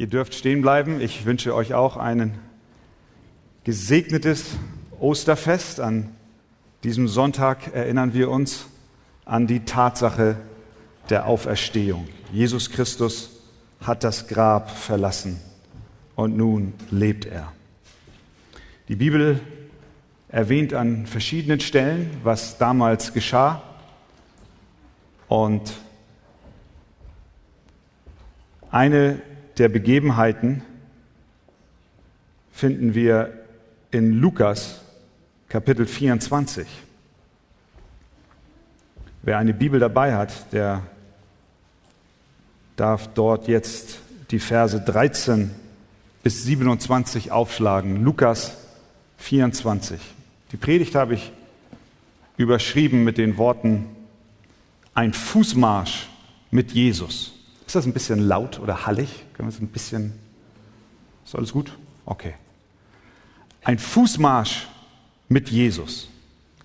[0.00, 0.98] Ihr dürft stehen bleiben.
[1.02, 2.38] Ich wünsche euch auch ein
[3.64, 4.56] gesegnetes
[4.98, 5.78] Osterfest.
[5.78, 6.16] An
[6.84, 8.64] diesem Sonntag erinnern wir uns
[9.26, 10.36] an die Tatsache
[11.10, 12.08] der Auferstehung.
[12.32, 13.42] Jesus Christus
[13.82, 15.38] hat das Grab verlassen
[16.14, 17.52] und nun lebt er.
[18.88, 19.38] Die Bibel
[20.30, 23.62] erwähnt an verschiedenen Stellen, was damals geschah.
[25.28, 25.74] Und
[28.70, 29.20] eine
[29.60, 30.62] der Begebenheiten
[32.50, 33.44] finden wir
[33.90, 34.80] in Lukas
[35.50, 36.66] Kapitel 24.
[39.20, 40.82] Wer eine Bibel dabei hat, der
[42.76, 43.98] darf dort jetzt
[44.30, 45.50] die Verse 13
[46.22, 48.02] bis 27 aufschlagen.
[48.02, 48.56] Lukas
[49.18, 50.00] 24.
[50.52, 51.32] Die Predigt habe ich
[52.38, 53.84] überschrieben mit den Worten
[54.94, 56.08] ein Fußmarsch
[56.50, 57.34] mit Jesus.
[57.70, 59.26] Ist das ein bisschen laut oder hallig?
[59.32, 60.12] Können wir es ein bisschen.
[61.24, 61.78] Ist alles gut?
[62.04, 62.34] Okay.
[63.62, 64.66] Ein Fußmarsch
[65.28, 66.08] mit Jesus.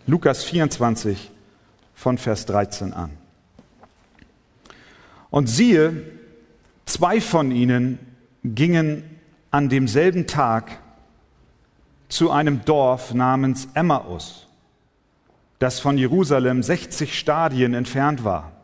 [0.08, 1.30] Lukas 24
[1.94, 3.12] von Vers 13 an.
[5.30, 5.94] Und siehe,
[6.88, 8.00] zwei von ihnen
[8.44, 9.04] gingen
[9.52, 10.80] an demselben Tag
[12.10, 14.48] zu einem Dorf namens Emmaus,
[15.60, 18.55] das von Jerusalem 60 Stadien entfernt war.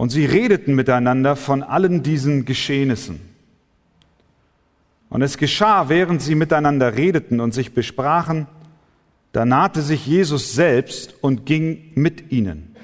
[0.00, 3.20] Und sie redeten miteinander von allen diesen Geschehnissen.
[5.10, 8.46] Und es geschah, während sie miteinander redeten und sich besprachen,
[9.32, 12.74] da nahte sich Jesus selbst und ging mit ihnen.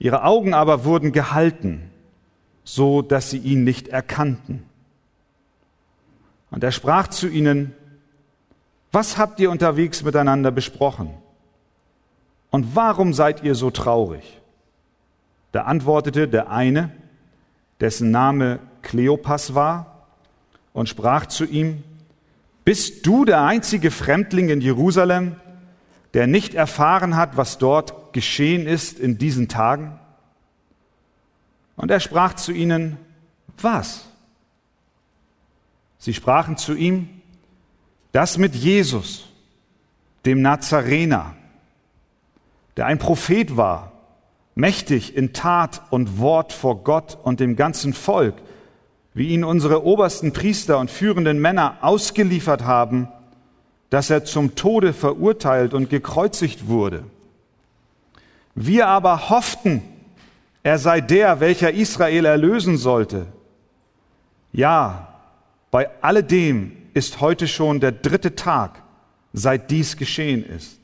[0.00, 1.92] Ihre Augen aber wurden gehalten,
[2.64, 4.64] so dass sie ihn nicht erkannten.
[6.50, 7.72] Und er sprach zu ihnen,
[8.90, 11.10] was habt ihr unterwegs miteinander besprochen?
[12.50, 14.41] Und warum seid ihr so traurig?
[15.52, 16.90] Da antwortete der eine,
[17.80, 20.08] dessen Name Kleopas war,
[20.72, 21.84] und sprach zu ihm,
[22.64, 25.36] Bist du der einzige Fremdling in Jerusalem,
[26.14, 29.98] der nicht erfahren hat, was dort geschehen ist in diesen Tagen?
[31.76, 32.96] Und er sprach zu ihnen,
[33.60, 34.06] Was?
[35.98, 37.20] Sie sprachen zu ihm,
[38.12, 39.28] das mit Jesus,
[40.24, 41.34] dem Nazarener,
[42.76, 43.91] der ein Prophet war
[44.54, 48.34] mächtig in Tat und Wort vor Gott und dem ganzen Volk,
[49.14, 53.08] wie ihn unsere obersten Priester und führenden Männer ausgeliefert haben,
[53.90, 57.04] dass er zum Tode verurteilt und gekreuzigt wurde.
[58.54, 59.82] Wir aber hofften,
[60.62, 63.26] er sei der, welcher Israel erlösen sollte.
[64.52, 65.08] Ja,
[65.70, 68.82] bei alledem ist heute schon der dritte Tag,
[69.32, 70.81] seit dies geschehen ist.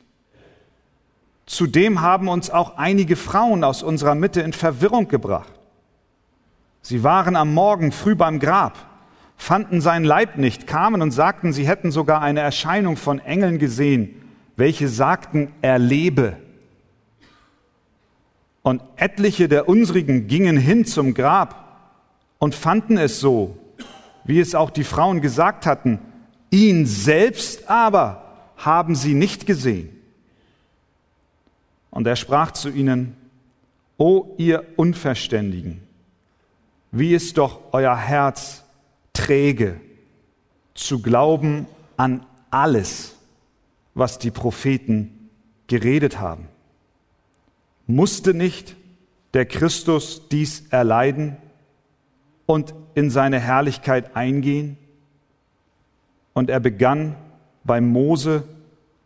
[1.48, 5.50] Zudem haben uns auch einige Frauen aus unserer Mitte in Verwirrung gebracht.
[6.82, 8.76] Sie waren am Morgen früh beim Grab,
[9.38, 14.14] fanden seinen Leib nicht, kamen und sagten, sie hätten sogar eine Erscheinung von Engeln gesehen,
[14.56, 16.36] welche sagten, er lebe.
[18.60, 21.94] Und etliche der unsrigen gingen hin zum Grab
[22.38, 23.56] und fanden es so,
[24.25, 25.98] wie es auch die Frauen gesagt hatten,
[26.50, 29.97] ihn selbst aber haben sie nicht gesehen.
[31.91, 33.16] Und er sprach zu ihnen,
[33.97, 35.82] O ihr Unverständigen,
[36.93, 38.65] wie ist doch euer Herz
[39.12, 39.81] träge
[40.75, 41.66] zu glauben
[41.97, 43.16] an alles,
[43.94, 45.28] was die Propheten
[45.66, 46.48] geredet haben.
[47.87, 48.77] Musste nicht
[49.34, 51.37] der Christus dies erleiden
[52.47, 54.78] und in seine Herrlichkeit eingehen?
[56.32, 57.16] Und er begann
[57.65, 58.44] bei Mose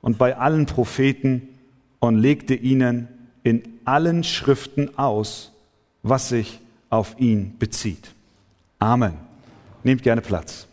[0.03, 1.49] und bei allen Propheten
[2.03, 3.07] und legte ihnen
[3.45, 5.53] in allen Schriften aus,
[6.03, 6.59] was sich
[6.91, 8.13] auf ihn bezieht.
[8.81, 9.17] Amen.
[9.85, 10.67] Nehmt gerne Platz.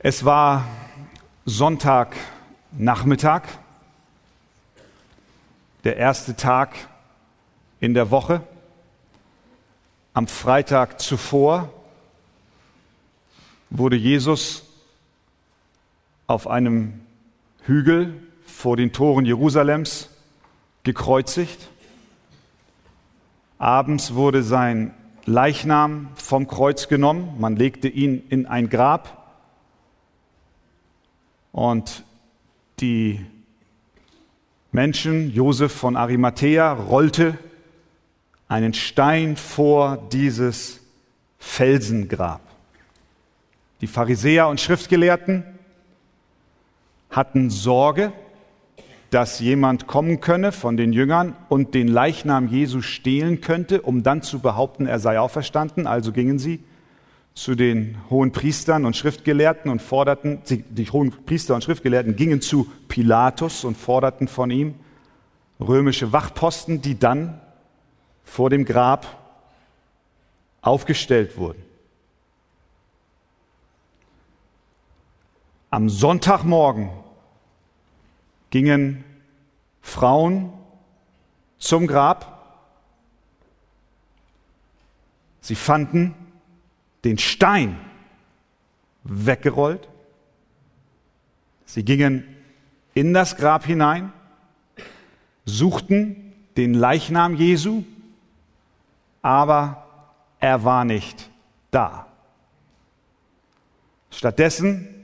[0.00, 0.66] Es war
[1.46, 3.44] Sonntagnachmittag,
[5.84, 6.74] der erste Tag
[7.80, 8.42] in der Woche.
[10.12, 11.72] Am Freitag zuvor
[13.70, 14.67] wurde Jesus
[16.28, 17.00] auf einem
[17.62, 18.14] Hügel
[18.44, 20.10] vor den Toren Jerusalems
[20.84, 21.68] gekreuzigt.
[23.58, 24.94] Abends wurde sein
[25.24, 29.34] Leichnam vom Kreuz genommen, man legte ihn in ein Grab
[31.52, 32.04] und
[32.80, 33.24] die
[34.70, 37.38] Menschen, Josef von Arimathea, rollte
[38.48, 40.80] einen Stein vor dieses
[41.38, 42.42] Felsengrab.
[43.80, 45.57] Die Pharisäer und Schriftgelehrten
[47.10, 48.12] hatten Sorge,
[49.10, 54.22] dass jemand kommen könne von den Jüngern und den Leichnam Jesu stehlen könnte, um dann
[54.22, 55.86] zu behaupten, er sei auferstanden.
[55.86, 56.62] Also gingen sie
[57.34, 62.66] zu den hohen Priestern und Schriftgelehrten und forderten, die hohen Priester und Schriftgelehrten gingen zu
[62.88, 64.74] Pilatus und forderten von ihm
[65.60, 67.40] römische Wachposten, die dann
[68.24, 69.06] vor dem Grab
[70.60, 71.62] aufgestellt wurden.
[75.70, 76.90] Am Sonntagmorgen
[78.50, 79.04] gingen
[79.82, 80.50] Frauen
[81.58, 82.34] zum Grab.
[85.42, 86.14] Sie fanden
[87.04, 87.78] den Stein
[89.04, 89.88] weggerollt.
[91.66, 92.24] Sie gingen
[92.94, 94.12] in das Grab hinein,
[95.44, 97.84] suchten den Leichnam Jesu,
[99.20, 99.86] aber
[100.40, 101.28] er war nicht
[101.70, 102.06] da.
[104.10, 104.97] Stattdessen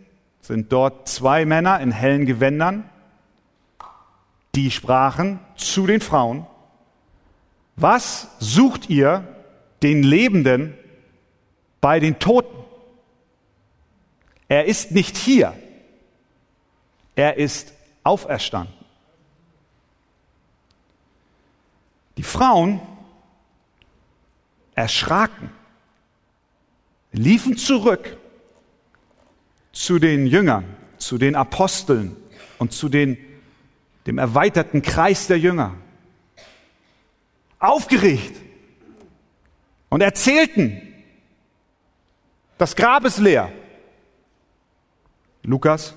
[0.47, 2.89] sind dort zwei Männer in hellen Gewändern,
[4.55, 6.47] die sprachen zu den Frauen,
[7.77, 9.27] was sucht ihr
[9.83, 10.77] den Lebenden
[11.81, 12.63] bei den Toten.
[14.47, 15.59] Er ist nicht hier.
[17.17, 18.75] Er ist auferstanden.
[22.19, 22.81] Die Frauen
[24.75, 25.51] erschraken,
[27.13, 28.19] liefen zurück
[29.75, 30.65] zu den Jüngern,
[30.97, 32.17] zu den Aposteln
[32.59, 33.19] und zu den,
[34.07, 35.75] dem erweiterten Kreis der Jünger.
[37.59, 38.41] Aufgeregt
[39.91, 40.81] und erzählten,
[42.57, 43.53] das Grab ist leer.
[45.43, 45.95] Lukas,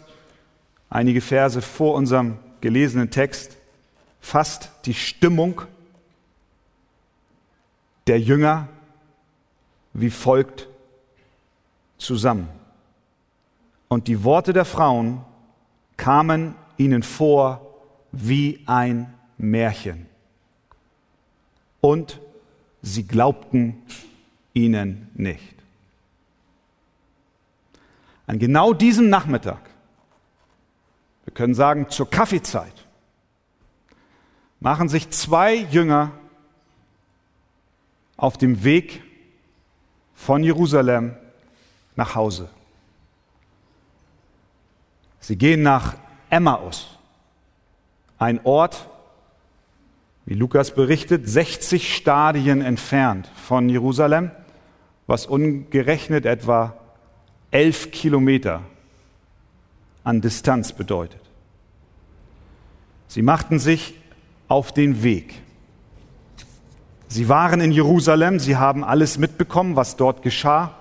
[0.90, 3.58] einige Verse vor unserem gelesenen Text,
[4.20, 5.62] fasst die Stimmung
[8.08, 8.68] der Jünger
[9.94, 10.68] wie folgt
[11.98, 12.48] zusammen.
[13.88, 15.22] Und die Worte der Frauen
[15.96, 17.62] kamen ihnen vor
[18.12, 20.08] wie ein Märchen.
[21.82, 22.20] Und
[22.82, 23.82] sie glaubten
[24.54, 25.56] ihnen nicht.
[28.26, 29.62] An genau diesem Nachmittag,
[31.24, 32.86] wir können sagen zur Kaffeezeit,
[34.60, 36.12] machen sich zwei Jünger
[38.18, 39.04] auf dem Weg
[40.16, 41.16] von Jerusalem
[41.96, 42.50] nach Hause.
[45.28, 45.96] Sie gehen nach
[46.30, 46.98] Emmaus,
[48.18, 48.88] ein Ort,
[50.26, 54.32] wie Lukas berichtet, 60 Stadien entfernt von Jerusalem,
[55.06, 56.78] was ungerechnet etwa
[57.52, 58.62] elf Kilometer
[60.06, 61.20] an Distanz bedeutet.
[63.10, 63.96] Sie machten sich
[64.48, 65.42] auf den Weg.
[67.10, 70.74] Sie waren in Jerusalem, sie haben alles mitbekommen, was dort geschah.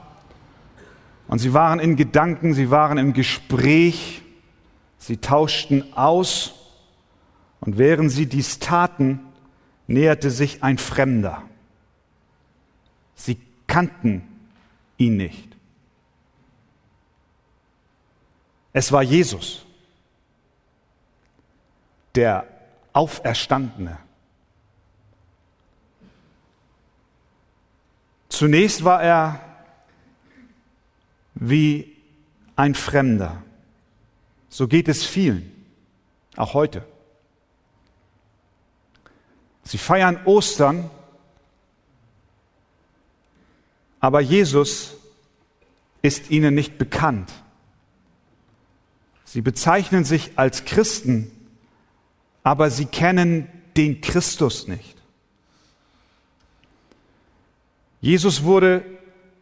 [1.27, 4.23] Und sie waren in Gedanken, sie waren im Gespräch,
[5.07, 6.53] sie tauschten aus.
[7.61, 9.21] Und während sie dies taten,
[9.87, 11.43] näherte sich ein Fremder.
[13.15, 14.27] Sie kannten
[14.97, 15.57] ihn nicht.
[18.73, 19.65] Es war Jesus,
[22.15, 22.47] der
[22.93, 23.99] Auferstandene.
[28.29, 29.41] Zunächst war er
[31.35, 31.97] wie
[32.57, 33.43] ein Fremder.
[34.57, 35.53] So geht es vielen,
[36.35, 36.83] auch heute.
[39.65, 40.89] Sie feiern Ostern,
[44.01, 44.95] aber Jesus
[46.01, 47.31] ist ihnen nicht bekannt.
[49.27, 51.31] Sie bezeichnen sich als Christen,
[52.43, 54.97] aber sie kennen den Christus nicht.
[58.01, 58.87] Jesus wurde,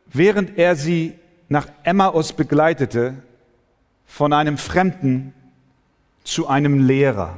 [0.07, 1.15] während er sie
[1.49, 3.23] nach Emmaus begleitete,
[4.07, 5.35] von einem Fremden
[6.25, 7.37] zu einem Lehrer.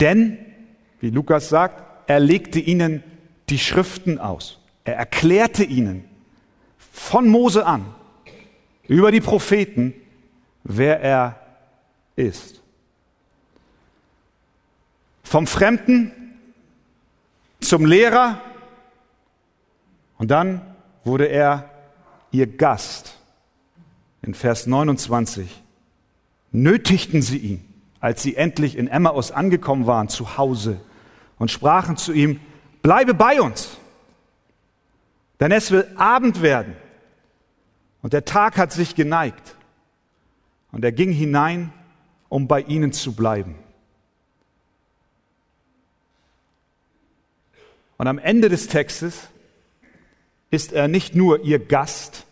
[0.00, 0.38] Denn,
[1.00, 3.02] wie Lukas sagt, er legte ihnen
[3.48, 4.60] die Schriften aus.
[4.84, 6.04] Er erklärte ihnen
[6.92, 7.94] von Mose an
[8.86, 9.94] über die Propheten,
[10.64, 11.40] wer er
[12.16, 12.62] ist.
[15.22, 16.12] Vom Fremden
[17.60, 18.40] zum Lehrer
[20.16, 20.60] und dann
[21.04, 21.70] wurde er
[22.30, 23.17] ihr Gast.
[24.28, 25.48] In Vers 29
[26.52, 30.78] nötigten sie ihn, als sie endlich in Emmaus angekommen waren, zu Hause
[31.38, 32.38] und sprachen zu ihm,
[32.82, 33.78] bleibe bei uns,
[35.40, 36.76] denn es will Abend werden
[38.02, 39.56] und der Tag hat sich geneigt.
[40.72, 41.72] Und er ging hinein,
[42.28, 43.54] um bei ihnen zu bleiben.
[47.96, 49.28] Und am Ende des Textes
[50.50, 52.26] ist er nicht nur ihr Gast,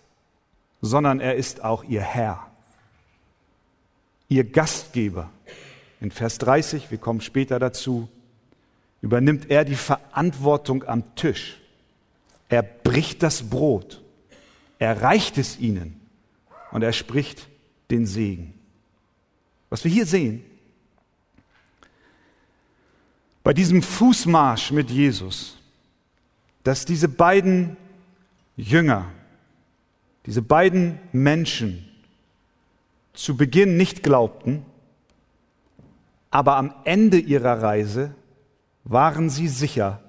[0.86, 2.46] sondern er ist auch ihr Herr,
[4.28, 5.30] ihr Gastgeber,
[6.00, 8.08] In Vers 30, wir kommen später dazu,
[9.00, 11.60] übernimmt er die Verantwortung am Tisch.
[12.48, 14.02] Er bricht das Brot,
[14.78, 16.00] er reicht es ihnen
[16.70, 17.48] und er spricht
[17.90, 18.54] den Segen.
[19.70, 20.44] Was wir hier sehen,
[23.42, 25.56] bei diesem Fußmarsch mit Jesus,
[26.64, 27.76] dass diese beiden
[28.56, 29.06] Jünger,
[30.26, 31.88] diese beiden Menschen
[33.14, 34.66] zu Beginn nicht glaubten,
[36.30, 38.14] aber am Ende ihrer Reise
[38.84, 40.02] waren sie sicher,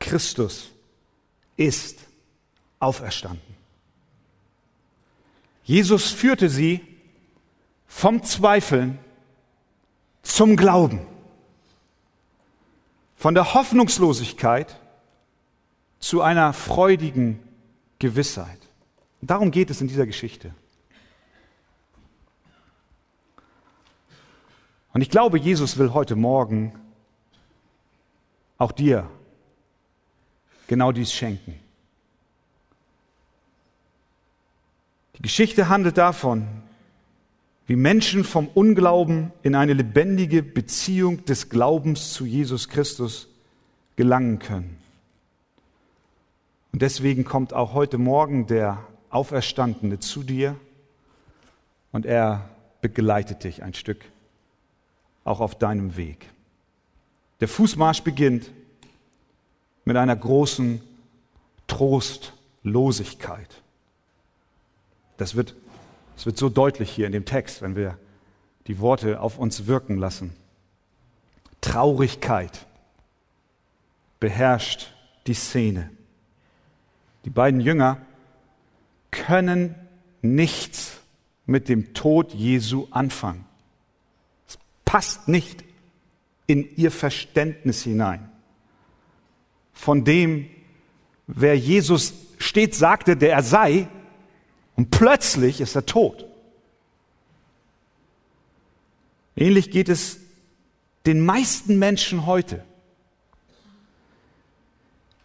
[0.00, 0.70] Christus
[1.56, 2.00] ist
[2.80, 3.56] auferstanden.
[5.62, 6.80] Jesus führte sie
[7.86, 8.98] vom Zweifeln
[10.22, 11.00] zum Glauben,
[13.16, 14.78] von der Hoffnungslosigkeit
[15.98, 17.40] zu einer freudigen
[17.98, 18.57] Gewissheit.
[19.20, 20.54] Darum geht es in dieser Geschichte.
[24.92, 26.72] Und ich glaube, Jesus will heute Morgen
[28.56, 29.08] auch dir
[30.66, 31.54] genau dies schenken.
[35.16, 36.46] Die Geschichte handelt davon,
[37.66, 43.28] wie Menschen vom Unglauben in eine lebendige Beziehung des Glaubens zu Jesus Christus
[43.96, 44.78] gelangen können.
[46.72, 48.78] Und deswegen kommt auch heute Morgen der
[49.10, 50.56] Auferstandene zu dir
[51.92, 52.48] und er
[52.80, 54.04] begleitet dich ein Stück
[55.24, 56.30] auch auf deinem Weg.
[57.40, 58.50] Der Fußmarsch beginnt
[59.84, 60.80] mit einer großen
[61.66, 63.62] Trostlosigkeit.
[65.16, 65.54] Das wird,
[66.16, 67.98] das wird so deutlich hier in dem Text, wenn wir
[68.66, 70.34] die Worte auf uns wirken lassen.
[71.60, 72.66] Traurigkeit
[74.20, 74.92] beherrscht
[75.26, 75.90] die Szene.
[77.24, 77.98] Die beiden Jünger
[79.10, 79.74] können
[80.22, 80.98] nichts
[81.46, 83.44] mit dem Tod Jesu anfangen.
[84.46, 85.64] Es passt nicht
[86.46, 88.30] in ihr Verständnis hinein.
[89.72, 90.48] Von dem,
[91.26, 93.88] wer Jesus stets sagte, der er sei,
[94.76, 96.26] und plötzlich ist er tot.
[99.36, 100.18] Ähnlich geht es
[101.06, 102.64] den meisten Menschen heute.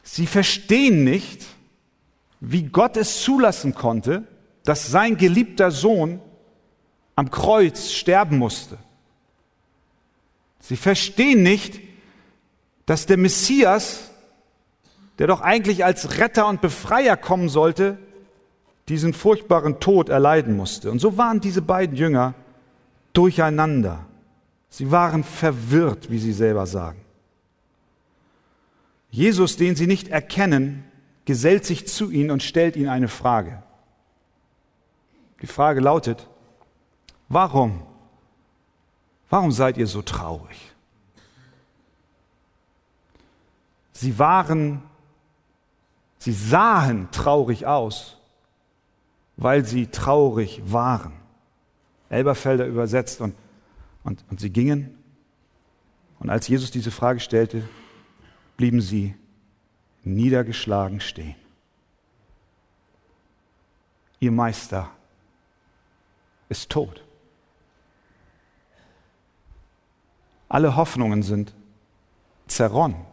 [0.04, 1.46] Sie verstehen nicht,
[2.46, 4.28] wie Gott es zulassen konnte,
[4.66, 6.20] dass sein geliebter Sohn
[7.16, 8.78] am Kreuz sterben musste.
[10.60, 11.80] Sie verstehen nicht,
[12.86, 14.12] dass der Messias,
[15.20, 17.98] der doch eigentlich als Retter und Befreier kommen sollte,
[18.90, 20.92] diesen furchtbaren Tod erleiden musste.
[20.92, 22.34] Und so waren diese beiden Jünger
[23.14, 24.06] durcheinander.
[24.68, 27.00] Sie waren verwirrt, wie sie selber sagen.
[29.12, 30.84] Jesus, den sie nicht erkennen,
[31.26, 33.64] gesellt sich zu ihnen und stellt ihnen eine Frage.
[35.42, 36.28] Die Frage lautet,
[37.30, 37.84] warum?
[39.30, 40.72] Warum seid ihr so traurig?
[43.92, 44.84] Sie waren,
[46.18, 48.18] sie sahen traurig aus,
[49.38, 51.14] weil sie traurig waren.
[52.10, 53.36] Elberfelder übersetzt und,
[54.04, 54.98] und, und sie gingen.
[56.20, 57.68] Und als Jesus diese Frage stellte,
[58.56, 59.16] blieben sie
[60.04, 61.36] niedergeschlagen stehen.
[64.20, 64.90] Ihr Meister
[66.50, 67.04] ist tot.
[70.50, 71.54] Alle Hoffnungen sind
[72.48, 73.06] zerronnen.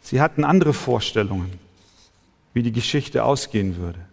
[0.00, 1.58] Sie hatten andere Vorstellungen
[2.52, 4.04] wie die Geschichte ausgehen würde.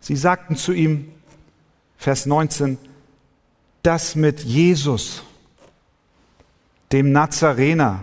[0.00, 1.12] Sie sagten zu ihm,
[1.96, 2.78] Vers 19,
[3.82, 5.24] das mit Jesus,
[6.92, 8.00] dem Nazarener,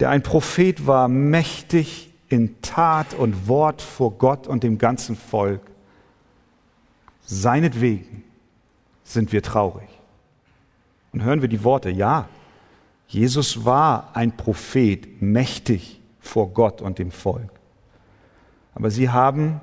[0.00, 5.60] der ein Prophet war, mächtig in Tat und Wort vor Gott und dem ganzen Volk.
[7.24, 8.24] Seinetwegen
[9.04, 9.88] sind wir traurig.
[11.12, 12.28] Und hören wir die Worte, ja,
[13.06, 17.50] Jesus war ein Prophet, mächtig vor Gott und dem Volk.
[18.74, 19.60] Aber sie haben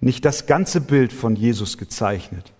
[0.00, 2.52] nicht das ganze Bild von Jesus gezeichnet.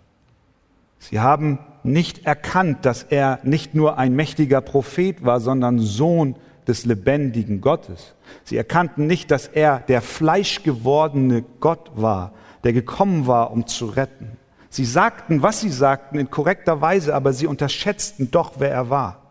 [0.99, 6.85] Sie haben nicht erkannt, dass er nicht nur ein mächtiger Prophet war, sondern Sohn des
[6.85, 8.15] lebendigen Gottes.
[8.45, 12.33] Sie erkannten nicht, dass er der fleischgewordene Gott war,
[12.65, 14.37] der gekommen war, um zu retten.
[14.69, 19.23] Sie sagten, was sie sagten, in korrekter Weise, aber sie unterschätzten doch, wer er war.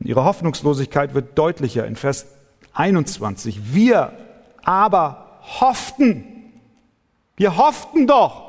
[0.00, 2.26] Ihre Hoffnungslosigkeit wird deutlicher in Vers
[2.72, 3.74] 21.
[3.74, 4.12] Wir
[4.62, 6.24] aber hofften,
[7.36, 8.47] wir hofften doch,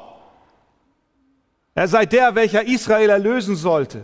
[1.79, 4.03] er sei der, welcher Israel erlösen sollte.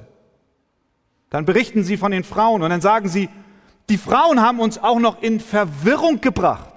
[1.29, 3.27] Dann berichten sie von den Frauen und dann sagen sie,
[3.89, 6.73] die Frauen haben uns auch noch in Verwirrung gebracht.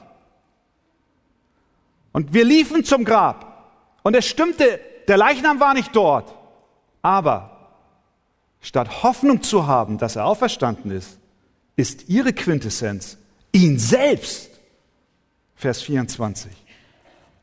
[2.10, 3.70] Und wir liefen zum Grab
[4.02, 6.34] Und es stimmte, der Leichnam war nicht dort.
[7.00, 7.76] Aber
[8.60, 11.20] statt Hoffnung zu haben, dass er auferstanden ist,
[11.76, 13.18] ist ihre Quintessenz
[13.52, 14.50] ihn selbst.
[15.54, 16.50] Vers 24.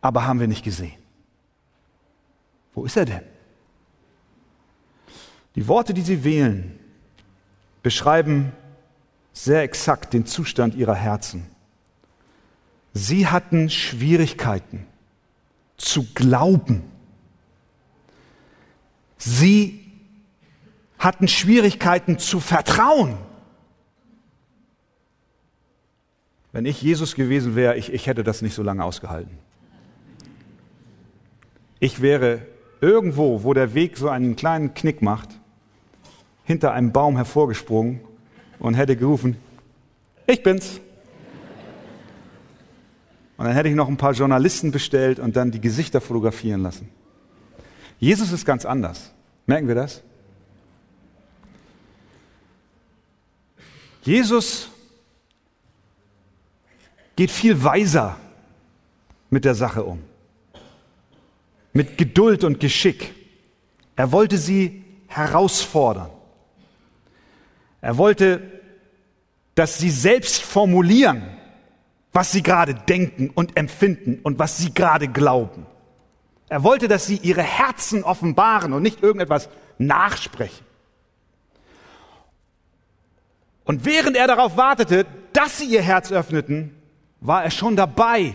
[0.02, 0.98] Aber haben wir nicht gesehen.
[2.74, 3.35] Wo ist er denn?
[5.56, 6.78] Die Worte, die sie wählen,
[7.82, 8.52] beschreiben
[9.32, 11.48] sehr exakt den Zustand ihrer Herzen.
[12.94, 14.86] Sie hatten Schwierigkeiten
[15.78, 16.84] zu glauben.
[19.18, 19.82] Sie
[20.98, 23.18] hatten Schwierigkeiten zu vertrauen.
[26.52, 29.38] Wenn ich Jesus gewesen wäre, ich, ich hätte das nicht so lange ausgehalten.
[31.80, 32.46] Ich wäre
[32.80, 35.38] irgendwo, wo der Weg so einen kleinen Knick macht,
[36.46, 38.00] hinter einem Baum hervorgesprungen
[38.60, 39.36] und hätte gerufen,
[40.28, 40.80] ich bin's.
[43.38, 46.90] Und dann hätte ich noch ein paar Journalisten bestellt und dann die Gesichter fotografieren lassen.
[48.00, 49.12] Jesus ist ganz anders.
[49.46, 50.02] Merken wir das?
[54.04, 54.70] Jesus
[57.16, 58.18] geht viel weiser
[59.30, 60.02] mit der Sache um.
[61.74, 63.14] Mit Geduld und Geschick.
[63.96, 66.10] Er wollte sie herausfordern.
[67.86, 68.42] Er wollte,
[69.54, 71.22] dass sie selbst formulieren,
[72.14, 75.68] was sie gerade denken und empfinden und was sie gerade glauben.
[76.50, 80.66] Er wollte, dass sie ihre Herzen offenbaren und nicht irgendetwas nachsprechen.
[83.66, 86.76] Und während er darauf wartete, dass sie ihr Herz öffneten,
[87.22, 88.34] war er schon dabei,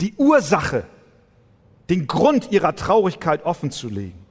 [0.00, 0.86] die Ursache,
[1.90, 4.24] den Grund ihrer Traurigkeit offenzulegen.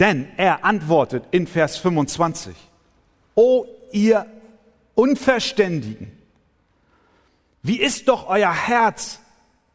[0.00, 2.56] Denn er antwortet in Vers 25,
[3.36, 4.26] O ihr
[4.94, 6.10] Unverständigen,
[7.62, 9.20] wie ist doch euer Herz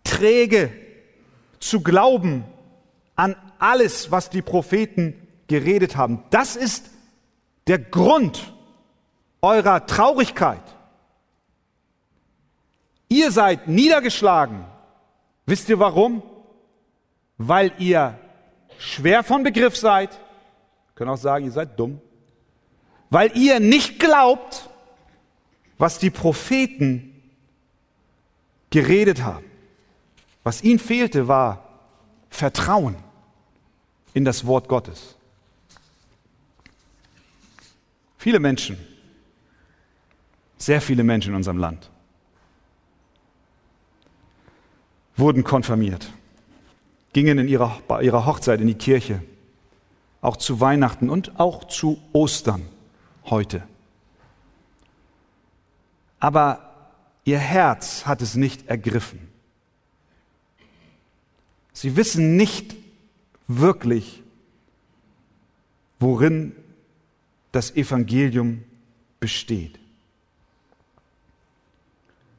[0.03, 0.71] träge
[1.59, 2.43] zu glauben
[3.15, 6.23] an alles, was die Propheten geredet haben.
[6.31, 6.89] Das ist
[7.67, 8.53] der Grund
[9.41, 10.63] eurer Traurigkeit.
[13.09, 14.65] Ihr seid niedergeschlagen.
[15.45, 16.23] Wisst ihr warum?
[17.37, 18.17] Weil ihr
[18.79, 20.19] schwer von Begriff seid.
[20.95, 22.01] können auch sagen, ihr seid dumm
[23.11, 24.69] weil ihr nicht glaubt,
[25.77, 27.21] was die Propheten
[28.71, 29.45] geredet haben.
[30.43, 31.67] Was ihnen fehlte, war
[32.29, 32.95] Vertrauen
[34.13, 35.15] in das Wort Gottes.
[38.17, 38.77] Viele Menschen,
[40.57, 41.89] sehr viele Menschen in unserem Land
[45.17, 46.09] wurden konfirmiert,
[47.13, 49.21] gingen in ihrer, bei ihrer Hochzeit in die Kirche,
[50.21, 52.65] auch zu Weihnachten und auch zu Ostern
[53.25, 53.63] heute.
[56.19, 56.71] Aber
[57.23, 59.27] ihr Herz hat es nicht ergriffen.
[61.73, 62.75] Sie wissen nicht
[63.47, 64.21] wirklich,
[65.99, 66.55] worin
[67.51, 68.63] das Evangelium
[69.19, 69.79] besteht.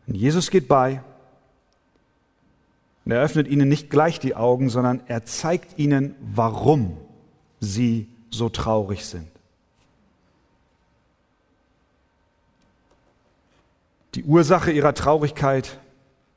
[0.07, 1.03] Und Jesus geht bei
[3.05, 6.97] und er öffnet ihnen nicht gleich die Augen, sondern er zeigt ihnen, warum
[7.61, 9.32] sie so traurig sind.
[14.15, 15.79] Die Ursache ihrer Traurigkeit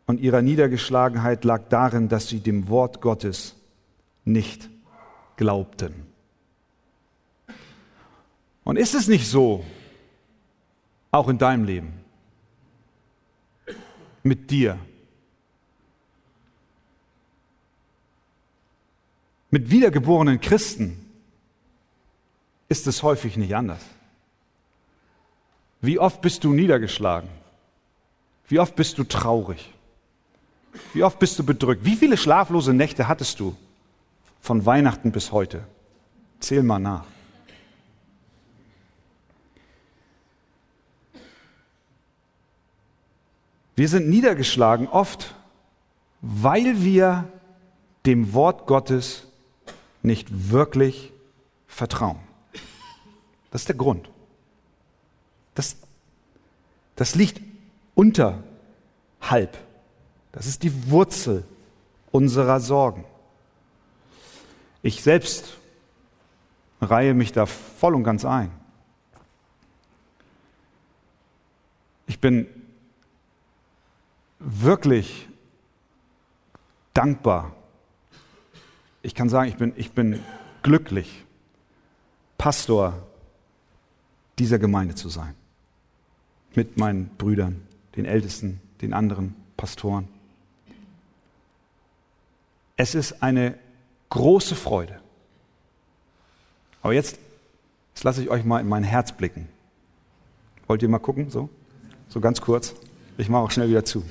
[0.06, 3.56] und ihrer Niedergeschlagenheit lag darin, dass sie dem Wort Gottes
[4.24, 4.70] nicht
[5.36, 5.94] glaubten.
[8.64, 9.66] Und ist es nicht so,
[11.12, 11.94] auch in deinem Leben,
[14.24, 14.80] mit dir,
[19.52, 21.00] mit wiedergeborenen Christen
[22.68, 23.82] ist es häufig nicht anders.
[25.82, 27.30] Wie oft bist du niedergeschlagen?
[28.48, 29.74] Wie oft bist du traurig?
[30.94, 31.86] Wie oft bist du bedrückt?
[31.86, 33.56] Wie viele schlaflose Nächte hattest du
[34.42, 35.64] von Weihnachten bis heute?
[36.40, 37.06] Zähl mal nach.
[43.76, 45.36] Wir sind niedergeschlagen oft,
[46.22, 47.28] weil wir
[48.06, 49.28] dem Wort Gottes
[50.02, 51.12] nicht wirklich
[51.68, 52.20] vertrauen.
[53.52, 54.10] Das ist der Grund.
[55.56, 55.78] Das,
[56.96, 57.42] das liegt
[57.96, 59.58] unterhalb.
[60.32, 61.44] Das ist die Wurzel
[62.12, 63.06] unserer Sorgen.
[64.82, 65.58] Ich selbst
[66.82, 68.52] reihe mich da voll und ganz ein.
[72.08, 72.48] Ich bin
[74.40, 75.28] wirklich
[76.94, 77.56] dankbar.
[79.02, 80.20] Ich kann sagen, ich bin, ich bin
[80.62, 81.26] glücklich,
[82.38, 83.08] Pastor
[84.38, 85.34] dieser Gemeinde zu sein.
[86.54, 90.08] Mit meinen Brüdern den Ältesten, den anderen Pastoren.
[92.78, 93.58] Es ist eine
[94.10, 95.00] große Freude.
[96.82, 97.18] Aber jetzt,
[97.94, 99.48] jetzt lasse ich euch mal in mein Herz blicken.
[100.68, 101.30] Wollt ihr mal gucken?
[101.30, 101.50] So,
[102.10, 102.76] so ganz kurz.
[103.18, 104.04] Ich mache auch schnell wieder zu.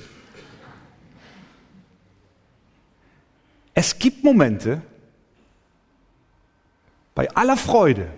[3.75, 4.81] Es gibt Momente,
[7.14, 8.09] bei aller Freude,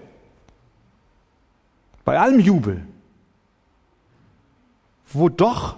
[2.04, 2.86] bei allem Jubel,
[5.16, 5.76] wo doch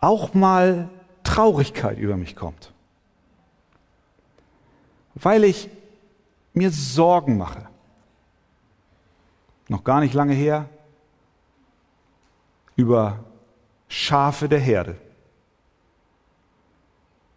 [0.00, 0.90] auch mal
[1.22, 2.72] Traurigkeit über mich kommt,
[5.14, 5.68] weil ich
[6.52, 7.68] mir Sorgen mache.
[9.68, 10.68] Noch gar nicht lange her
[12.76, 13.24] über
[13.88, 14.96] Schafe der Herde.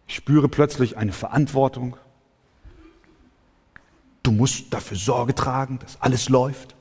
[0.06, 1.96] Ich spüre plötzlich eine Verantwortung.
[4.22, 6.75] Du musst dafür Sorge tragen, dass alles läuft.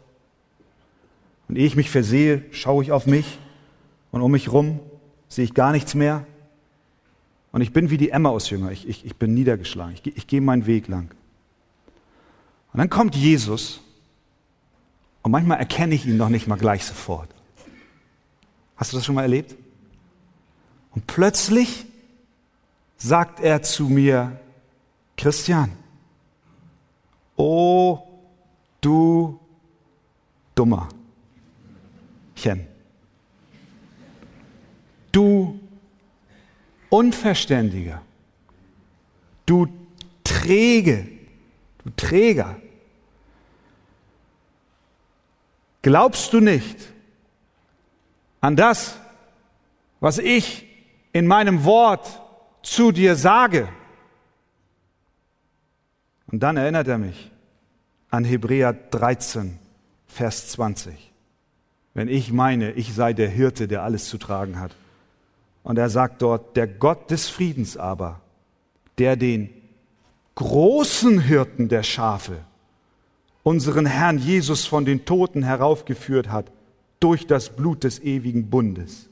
[1.48, 3.40] Und ehe ich mich versehe, schaue ich auf mich
[4.12, 4.80] und um mich rum
[5.28, 6.26] sehe ich gar nichts mehr.
[7.52, 8.72] Und ich bin wie die Emmaus-Jünger.
[8.72, 9.94] Ich, ich, ich bin niedergeschlagen.
[9.94, 11.14] Ich, ich gehe meinen Weg lang.
[12.74, 13.82] Und dann kommt Jesus
[15.22, 17.30] und manchmal erkenne ich ihn noch nicht mal gleich sofort.
[18.76, 19.56] Hast du das schon mal erlebt?
[20.94, 21.86] Und plötzlich
[22.98, 24.40] sagt er zu mir,
[25.18, 25.72] Christian,
[27.36, 28.00] oh
[28.82, 29.40] du
[30.54, 30.90] Dummer.
[35.12, 35.60] Du
[36.90, 38.02] Unverständiger.
[39.46, 39.68] Du
[40.24, 41.08] Träge.
[41.84, 42.60] Du Träger.
[45.82, 46.78] Glaubst du nicht
[48.42, 48.98] an das,
[50.00, 50.66] was ich
[51.14, 52.22] in meinem Wort
[52.64, 53.70] zu dir sage?
[56.28, 57.32] Und dann erinnert er mich
[58.10, 59.60] an Hebräer 13,
[60.08, 61.15] Vers 20
[61.96, 64.76] wenn ich meine, ich sei der Hirte, der alles zu tragen hat.
[65.64, 68.22] Und er sagt dort, der Gott des Friedens aber,
[69.00, 69.50] der den
[70.36, 72.42] großen Hirten der Schafe,
[73.44, 76.52] unseren Herrn Jesus von den Toten heraufgeführt hat,
[77.00, 79.10] durch das Blut des ewigen Bundes,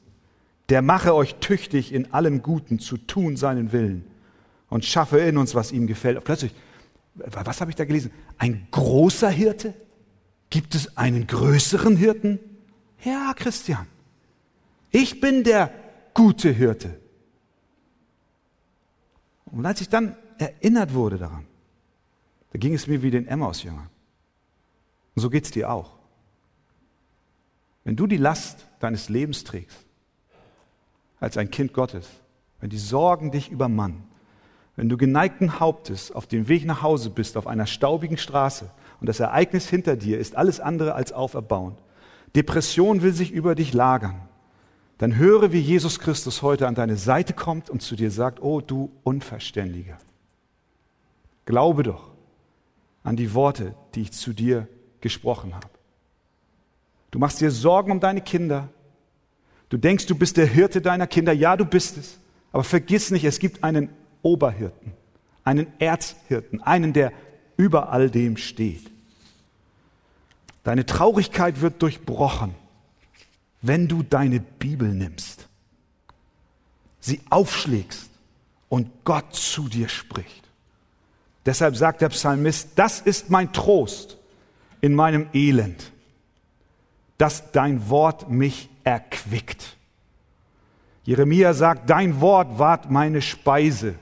[0.70, 4.06] der mache euch tüchtig in allem Guten zu tun seinen Willen
[4.70, 6.22] und schaffe in uns, was ihm gefällt.
[6.24, 6.54] Plötzlich,
[7.16, 8.12] was habe ich da gelesen?
[8.38, 9.74] Ein großer Hirte?
[10.50, 12.40] Gibt es einen größeren Hirten?
[13.04, 13.88] Ja, Christian,
[14.92, 15.74] ich bin der
[16.14, 17.00] gute Hirte.
[19.46, 21.46] Und als ich dann erinnert wurde daran,
[22.52, 23.90] da ging es mir wie den Emmaus-Jüngern.
[25.16, 25.98] Und so geht es dir auch.
[27.84, 29.78] Wenn du die Last deines Lebens trägst,
[31.20, 32.08] als ein Kind Gottes,
[32.62, 34.04] wenn die Sorgen dich übermannen,
[34.76, 39.08] wenn du geneigten Hauptes auf dem Weg nach Hause bist, auf einer staubigen Straße und
[39.08, 41.78] das Ereignis hinter dir ist alles andere als auferbauend,
[42.36, 44.22] Depression will sich über dich lagern,
[44.98, 48.62] dann höre, wie Jesus Christus heute an deine Seite kommt und zu dir sagt, oh
[48.62, 49.98] du Unverständiger,
[51.46, 52.12] glaube doch
[53.04, 54.68] an die Worte, die ich zu dir
[55.02, 55.68] gesprochen habe.
[57.12, 58.70] Du machst dir Sorgen um deine Kinder.
[59.70, 61.34] Du denkst, du bist der Hirte deiner Kinder.
[61.34, 62.18] Ja, du bist es.
[62.52, 63.90] Aber vergiss nicht, es gibt einen
[64.22, 64.94] Oberhirten,
[65.44, 67.12] einen Erzhirten, einen, der
[67.58, 68.93] über all dem steht.
[70.64, 72.56] Deine Traurigkeit wird durchbrochen,
[73.62, 75.48] wenn du deine Bibel nimmst,
[77.00, 78.10] sie aufschlägst
[78.70, 80.44] und Gott zu dir spricht.
[81.46, 84.18] Deshalb sagt der Psalmist, das ist mein Trost
[84.80, 85.92] in meinem Elend,
[87.18, 89.78] dass dein Wort mich erquickt.
[91.04, 93.96] Jeremia sagt, dein Wort ward meine Speise,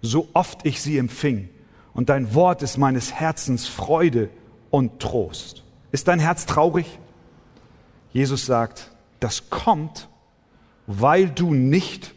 [0.00, 1.50] so oft ich sie empfing,
[1.92, 4.30] und dein Wort ist meines Herzens Freude
[4.70, 5.62] und Trost.
[5.92, 6.98] Ist dein Herz traurig?
[8.12, 10.08] Jesus sagt, das kommt,
[10.86, 12.14] weil du nicht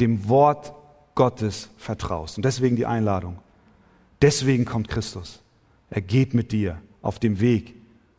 [0.00, 0.72] dem Wort
[1.14, 2.38] Gottes vertraust.
[2.38, 3.38] Und deswegen die Einladung.
[4.22, 5.42] Deswegen kommt Christus.
[5.90, 7.74] Er geht mit dir auf dem Weg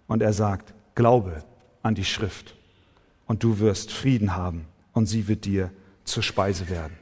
[0.07, 1.43] und er sagt, glaube
[1.81, 2.55] an die Schrift
[3.25, 5.71] und du wirst Frieden haben und sie wird dir
[6.03, 6.95] zur Speise werden.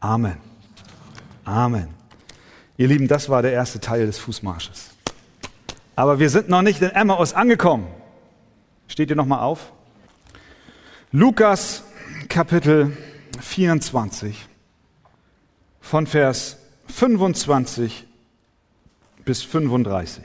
[0.00, 0.38] Amen.
[1.44, 1.88] Amen.
[2.76, 4.95] Ihr Lieben, das war der erste Teil des Fußmarsches.
[5.96, 7.88] Aber wir sind noch nicht in Emmaus angekommen.
[8.86, 9.72] Steht ihr noch mal auf?
[11.10, 11.82] Lukas
[12.28, 12.94] Kapitel
[13.40, 14.46] 24
[15.80, 18.06] von Vers 25
[19.24, 20.22] bis 35.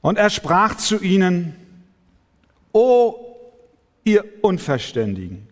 [0.00, 1.56] Und er sprach zu ihnen,
[2.72, 3.16] O
[4.04, 5.48] ihr Unverständigen,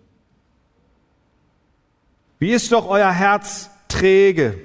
[2.38, 4.60] wie ist doch euer Herz träge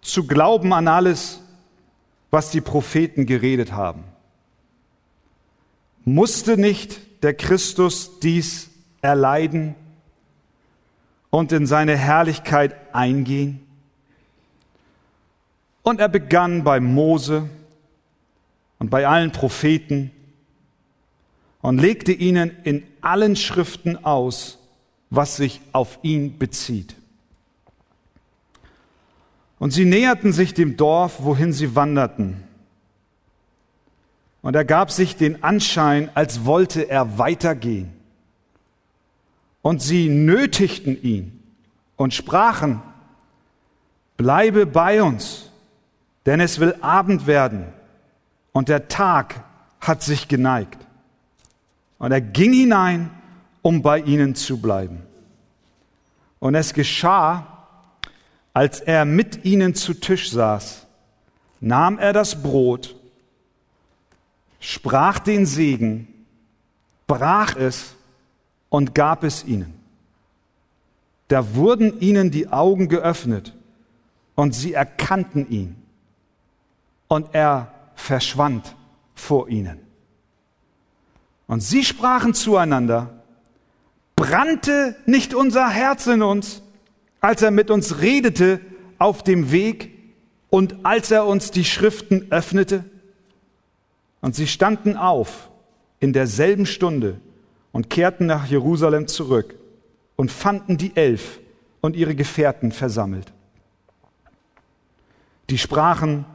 [0.00, 1.43] zu glauben an alles,
[2.34, 4.02] was die Propheten geredet haben.
[6.04, 8.70] Musste nicht der Christus dies
[9.02, 9.76] erleiden
[11.30, 13.64] und in seine Herrlichkeit eingehen?
[15.84, 17.48] Und er begann bei Mose
[18.80, 20.10] und bei allen Propheten
[21.62, 24.58] und legte ihnen in allen Schriften aus,
[25.08, 26.96] was sich auf ihn bezieht.
[29.64, 32.44] Und sie näherten sich dem Dorf, wohin sie wanderten.
[34.42, 37.90] Und er gab sich den Anschein, als wollte er weitergehen.
[39.62, 41.42] Und sie nötigten ihn
[41.96, 42.82] und sprachen,
[44.18, 45.50] bleibe bei uns,
[46.26, 47.64] denn es will Abend werden
[48.52, 49.44] und der Tag
[49.80, 50.86] hat sich geneigt.
[51.96, 53.08] Und er ging hinein,
[53.62, 55.00] um bei ihnen zu bleiben.
[56.38, 57.53] Und es geschah,
[58.54, 60.86] als er mit ihnen zu Tisch saß,
[61.60, 62.96] nahm er das Brot,
[64.60, 66.08] sprach den Segen,
[67.06, 67.94] brach es
[68.70, 69.74] und gab es ihnen.
[71.28, 73.54] Da wurden ihnen die Augen geöffnet
[74.36, 75.76] und sie erkannten ihn.
[77.08, 78.74] Und er verschwand
[79.14, 79.78] vor ihnen.
[81.46, 83.22] Und sie sprachen zueinander,
[84.16, 86.62] brannte nicht unser Herz in uns,
[87.24, 88.60] als er mit uns redete
[88.98, 89.92] auf dem Weg
[90.50, 92.84] und als er uns die Schriften öffnete?
[94.20, 95.48] Und sie standen auf
[96.00, 97.18] in derselben Stunde
[97.72, 99.54] und kehrten nach Jerusalem zurück
[100.16, 101.40] und fanden die Elf
[101.80, 103.32] und ihre Gefährten versammelt.
[105.48, 106.26] Die sprachen,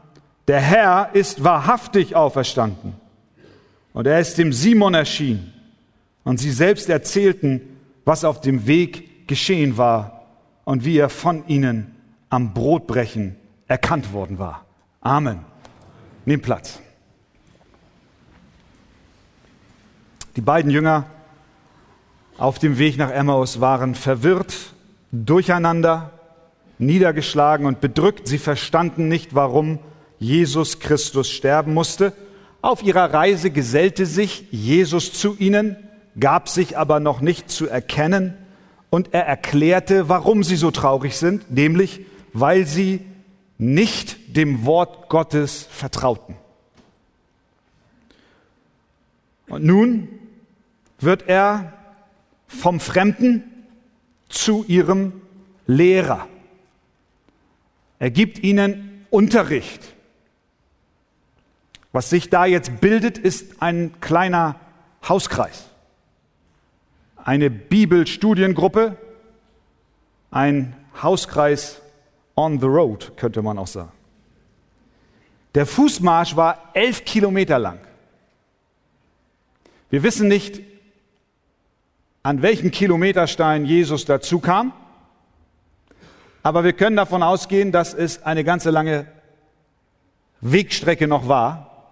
[0.48, 2.96] der Herr ist wahrhaftig auferstanden
[3.94, 5.54] und er ist dem Simon erschienen.
[6.24, 10.19] Und sie selbst erzählten, was auf dem Weg geschehen war
[10.70, 11.96] und wie er von ihnen
[12.30, 13.36] am Brotbrechen
[13.68, 14.66] erkannt worden war.
[15.02, 15.40] Amen.
[16.26, 16.80] Nehmt Platz.
[20.36, 21.06] Die beiden Jünger
[22.38, 24.76] auf dem Weg nach Emmaus waren verwirrt,
[25.12, 26.12] durcheinander,
[26.78, 28.28] niedergeschlagen und bedrückt.
[28.28, 29.80] Sie verstanden nicht, warum
[30.20, 32.14] Jesus Christus sterben musste.
[32.62, 35.78] Auf ihrer Reise gesellte sich Jesus zu ihnen,
[36.20, 38.36] gab sich aber noch nicht zu erkennen
[38.90, 43.06] und er erklärte, warum sie so traurig sind, nämlich weil sie
[43.58, 46.36] nicht dem Wort Gottes vertrauten.
[49.48, 50.08] Und nun
[51.00, 51.74] wird er
[52.48, 53.44] vom Fremden
[54.30, 55.22] zu ihrem
[55.68, 56.28] Lehrer.
[58.00, 59.96] Er gibt ihnen Unterricht.
[61.92, 64.60] Was sich da jetzt bildet, ist ein kleiner
[65.08, 65.69] Hauskreis.
[67.30, 68.98] Eine Bibelstudiengruppe,
[70.32, 71.80] ein Hauskreis
[72.36, 73.92] on the road, könnte man auch sagen.
[75.54, 77.82] Der Fußmarsch war elf Kilometer lang.
[79.92, 80.60] Wir wissen nicht,
[82.24, 84.74] an welchem Kilometerstein Jesus dazu kam,
[86.42, 89.06] aber wir können davon ausgehen, dass es eine ganze lange
[90.42, 91.92] Wegstrecke noch war,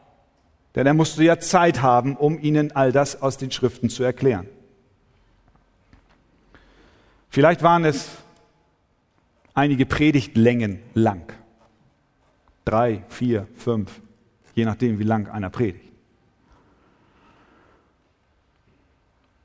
[0.73, 4.47] denn er musste ja Zeit haben, um ihnen all das aus den Schriften zu erklären.
[7.37, 8.09] Vielleicht waren es
[9.53, 11.31] einige Predigtlängen lang.
[12.65, 14.01] Drei, vier, fünf,
[14.55, 15.93] je nachdem, wie lang einer predigt.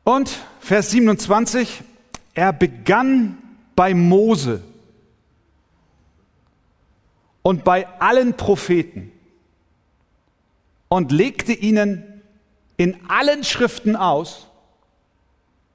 [0.05, 1.83] Und Vers 27,
[2.33, 3.37] er begann
[3.77, 4.63] bei Mose
[7.43, 9.13] und bei allen Propheten
[10.89, 12.23] und legte ihnen
[12.79, 14.47] in allen Schriften aus,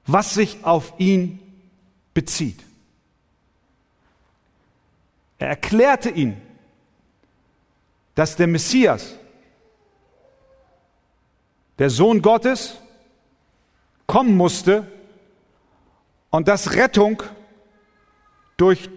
[0.04, 1.38] was sich auf ihn
[2.18, 2.64] bezieht.
[5.38, 6.42] Er erklärte ihnen,
[8.16, 9.14] dass der Messias,
[11.78, 12.80] der Sohn Gottes,
[14.08, 14.90] kommen musste
[16.30, 17.22] und dass Rettung
[18.56, 18.90] durch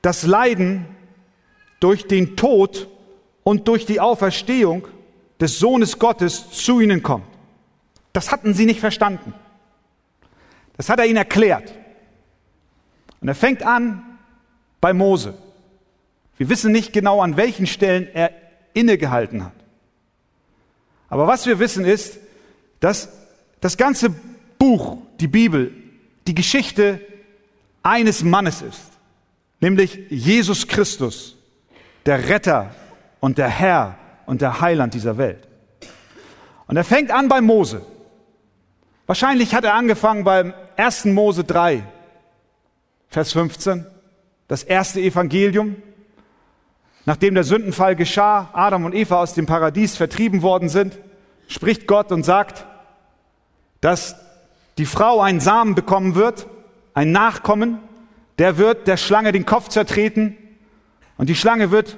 [0.00, 0.86] das Leiden,
[1.80, 2.86] durch den Tod
[3.42, 4.86] und durch die Auferstehung
[5.40, 7.26] des Sohnes Gottes zu ihnen kommt.
[8.12, 9.34] Das hatten sie nicht verstanden.
[10.76, 11.74] Das hat er ihnen erklärt.
[13.20, 14.18] Und er fängt an
[14.80, 15.34] bei Mose.
[16.36, 18.30] Wir wissen nicht genau, an welchen Stellen er
[18.74, 19.52] innegehalten hat.
[21.08, 22.18] Aber was wir wissen ist,
[22.80, 23.08] dass
[23.60, 24.14] das ganze
[24.58, 25.72] Buch, die Bibel,
[26.26, 27.00] die Geschichte
[27.82, 28.82] eines Mannes ist,
[29.60, 31.36] nämlich Jesus Christus,
[32.06, 32.74] der Retter
[33.20, 35.48] und der Herr und der Heiland dieser Welt.
[36.66, 37.84] Und er fängt an bei Mose.
[39.06, 41.06] Wahrscheinlich hat er angefangen beim 1.
[41.06, 41.82] Mose 3,
[43.10, 43.86] Vers 15,
[44.48, 45.76] das erste Evangelium.
[47.06, 50.98] Nachdem der Sündenfall geschah, Adam und Eva aus dem Paradies vertrieben worden sind,
[51.48, 52.66] spricht Gott und sagt,
[53.80, 54.16] dass
[54.76, 56.46] die Frau einen Samen bekommen wird,
[56.92, 57.78] ein Nachkommen,
[58.38, 60.36] der wird der Schlange den Kopf zertreten
[61.16, 61.96] und die Schlange wird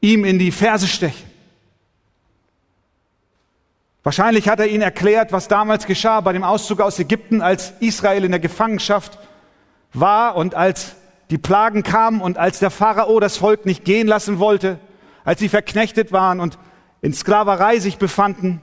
[0.00, 1.28] ihm in die Ferse stechen.
[4.04, 8.24] Wahrscheinlich hat er ihnen erklärt, was damals geschah bei dem Auszug aus Ägypten, als Israel
[8.24, 9.18] in der Gefangenschaft
[9.92, 10.96] war und als
[11.30, 14.78] die Plagen kamen und als der Pharao das Volk nicht gehen lassen wollte,
[15.24, 16.58] als sie verknechtet waren und
[17.00, 18.60] in Sklaverei sich befanden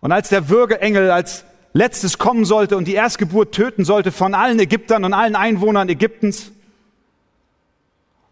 [0.00, 4.58] und als der Würgeengel als letztes kommen sollte und die Erstgeburt töten sollte von allen
[4.58, 6.52] Ägyptern und allen Einwohnern Ägyptens.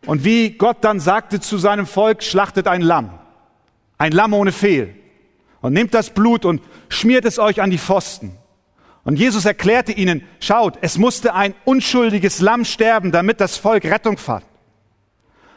[0.07, 3.11] Und wie Gott dann sagte zu seinem Volk, schlachtet ein Lamm,
[3.99, 4.95] ein Lamm ohne Fehl
[5.61, 8.37] und nehmt das Blut und schmiert es euch an die Pfosten.
[9.05, 14.17] Und Jesus erklärte ihnen, schaut, es musste ein unschuldiges Lamm sterben, damit das Volk Rettung
[14.17, 14.45] fand.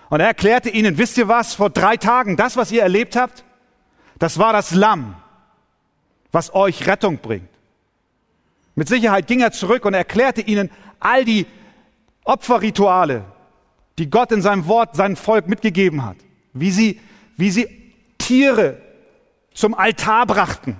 [0.10, 3.44] Und er erklärte ihnen, wisst ihr was, vor drei Tagen, das, was ihr erlebt habt,
[4.18, 5.16] das war das Lamm,
[6.32, 7.50] was euch Rettung bringt.
[8.76, 11.46] Mit Sicherheit ging er zurück und erklärte ihnen all die
[12.24, 13.26] Opferrituale,
[13.98, 16.18] die Gott in seinem Wort seinem Volk mitgegeben hat,
[16.54, 17.00] wie sie,
[17.38, 17.68] wie sie
[18.18, 18.82] Tiere
[19.54, 20.76] zum Altar brachten,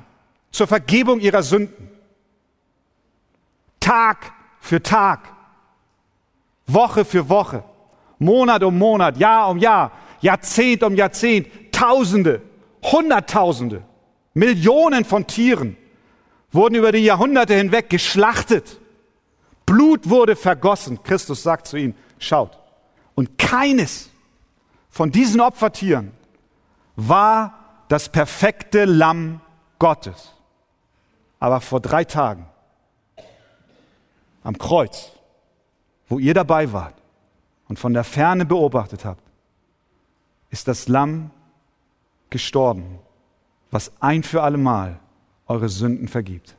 [0.52, 1.95] zur Vergebung ihrer Sünden.
[3.86, 5.32] Tag für Tag,
[6.66, 7.64] Woche für Woche,
[8.18, 12.42] Monat um Monat, Jahr um Jahr, Jahrzehnt um Jahrzehnt, Tausende,
[12.82, 13.84] Hunderttausende,
[14.34, 15.78] Millionen von Tieren
[16.52, 18.80] wurden über die Jahrhunderte hinweg geschlachtet.
[19.68, 21.04] Blut wurde vergossen.
[21.04, 22.58] Christus sagt zu ihnen, schaut.
[23.14, 24.10] Und keines
[24.90, 26.12] von diesen Opfertieren
[26.96, 29.42] war das perfekte Lamm
[29.78, 30.34] Gottes.
[31.40, 32.48] Aber vor drei Tagen
[34.46, 35.12] am Kreuz,
[36.08, 36.96] wo ihr dabei wart
[37.68, 39.22] und von der Ferne beobachtet habt,
[40.50, 41.32] ist das Lamm
[42.30, 43.00] gestorben,
[43.72, 45.00] was ein für allemal
[45.48, 46.56] eure Sünden vergibt.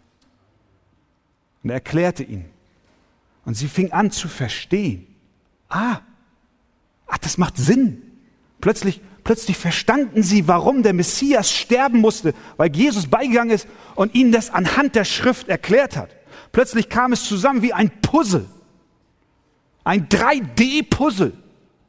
[1.63, 2.51] Und er erklärte ihnen.
[3.45, 5.07] Und sie fing an zu verstehen.
[5.69, 6.01] Ah,
[7.07, 8.03] ach, das macht Sinn.
[8.61, 14.31] Plötzlich Plötzlich verstanden sie, warum der Messias sterben musste, weil Jesus beigegangen ist und ihnen
[14.31, 16.16] das anhand der Schrift erklärt hat.
[16.53, 18.47] Plötzlich kam es zusammen wie ein Puzzle.
[19.85, 21.33] Ein 3D-Puzzle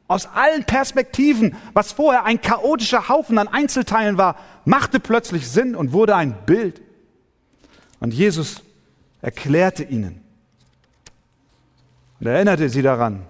[0.06, 5.92] aus allen Perspektiven, was vorher ein chaotischer Haufen an Einzelteilen war, machte plötzlich Sinn und
[5.92, 6.80] wurde ein Bild.
[8.00, 8.62] Und Jesus
[9.20, 10.22] erklärte ihnen
[12.20, 13.26] und erinnerte sie daran,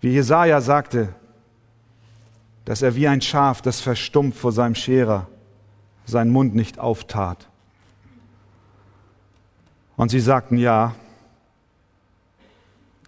[0.00, 1.14] wie Jesaja sagte,
[2.64, 5.28] dass er wie ein Schaf, das verstummt vor seinem Scherer,
[6.06, 7.48] seinen Mund nicht auftat.
[9.96, 10.94] Und sie sagten, ja,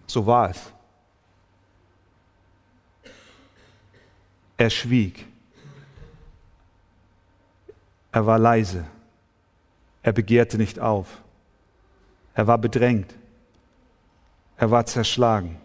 [0.05, 0.73] so war es.
[4.57, 5.25] Er schwieg.
[8.11, 8.85] Er war leise.
[10.01, 11.21] Er begehrte nicht auf.
[12.33, 13.13] Er war bedrängt.
[14.57, 15.57] Er war zerschlagen.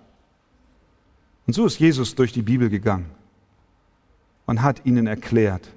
[1.46, 3.11] Und so ist Jesus durch die Bibel gegangen
[4.46, 5.68] und hat ihnen erklärt,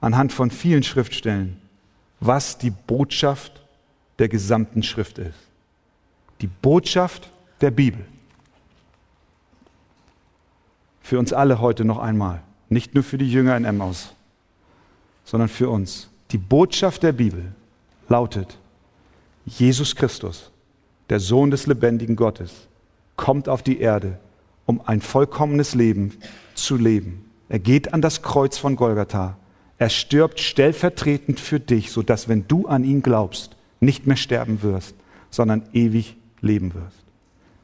[0.00, 1.60] anhand von vielen Schriftstellen,
[2.20, 3.59] was die Botschaft
[4.20, 5.34] der gesamten Schrift ist.
[6.40, 7.28] Die Botschaft
[7.60, 8.04] der Bibel.
[11.02, 12.42] Für uns alle heute noch einmal.
[12.68, 14.14] Nicht nur für die Jünger in Emmaus,
[15.24, 16.08] sondern für uns.
[16.30, 17.52] Die Botschaft der Bibel
[18.08, 18.56] lautet,
[19.44, 20.52] Jesus Christus,
[21.08, 22.68] der Sohn des lebendigen Gottes,
[23.16, 24.20] kommt auf die Erde,
[24.66, 26.16] um ein vollkommenes Leben
[26.54, 29.36] zu leben er geht an das Kreuz von Golgatha.
[29.76, 34.94] Er stirbt stellvertretend für dich, sodass, wenn du an ihn glaubst, nicht mehr sterben wirst,
[35.30, 37.04] sondern ewig leben wirst.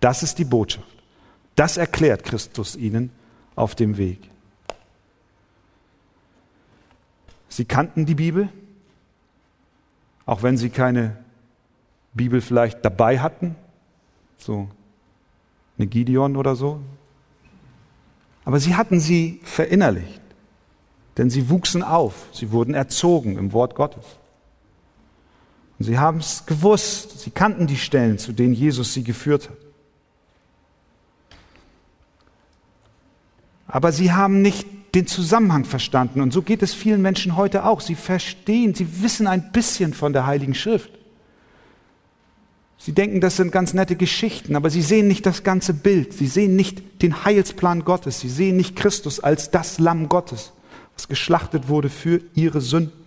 [0.00, 0.86] Das ist die Botschaft.
[1.54, 3.10] Das erklärt Christus ihnen
[3.54, 4.18] auf dem Weg.
[7.48, 8.50] Sie kannten die Bibel,
[10.26, 11.16] auch wenn sie keine
[12.12, 13.56] Bibel vielleicht dabei hatten,
[14.36, 14.68] so
[15.78, 16.80] eine Gideon oder so,
[18.44, 20.20] aber sie hatten sie verinnerlicht,
[21.16, 24.04] denn sie wuchsen auf, sie wurden erzogen im Wort Gottes.
[25.78, 29.56] Und sie haben es gewusst, sie kannten die Stellen, zu denen Jesus sie geführt hat.
[33.66, 36.20] Aber sie haben nicht den Zusammenhang verstanden.
[36.22, 37.80] Und so geht es vielen Menschen heute auch.
[37.80, 40.90] Sie verstehen, sie wissen ein bisschen von der Heiligen Schrift.
[42.78, 46.12] Sie denken, das sind ganz nette Geschichten, aber sie sehen nicht das ganze Bild.
[46.12, 48.20] Sie sehen nicht den Heilsplan Gottes.
[48.20, 50.52] Sie sehen nicht Christus als das Lamm Gottes,
[50.94, 53.05] was geschlachtet wurde für ihre Sünden.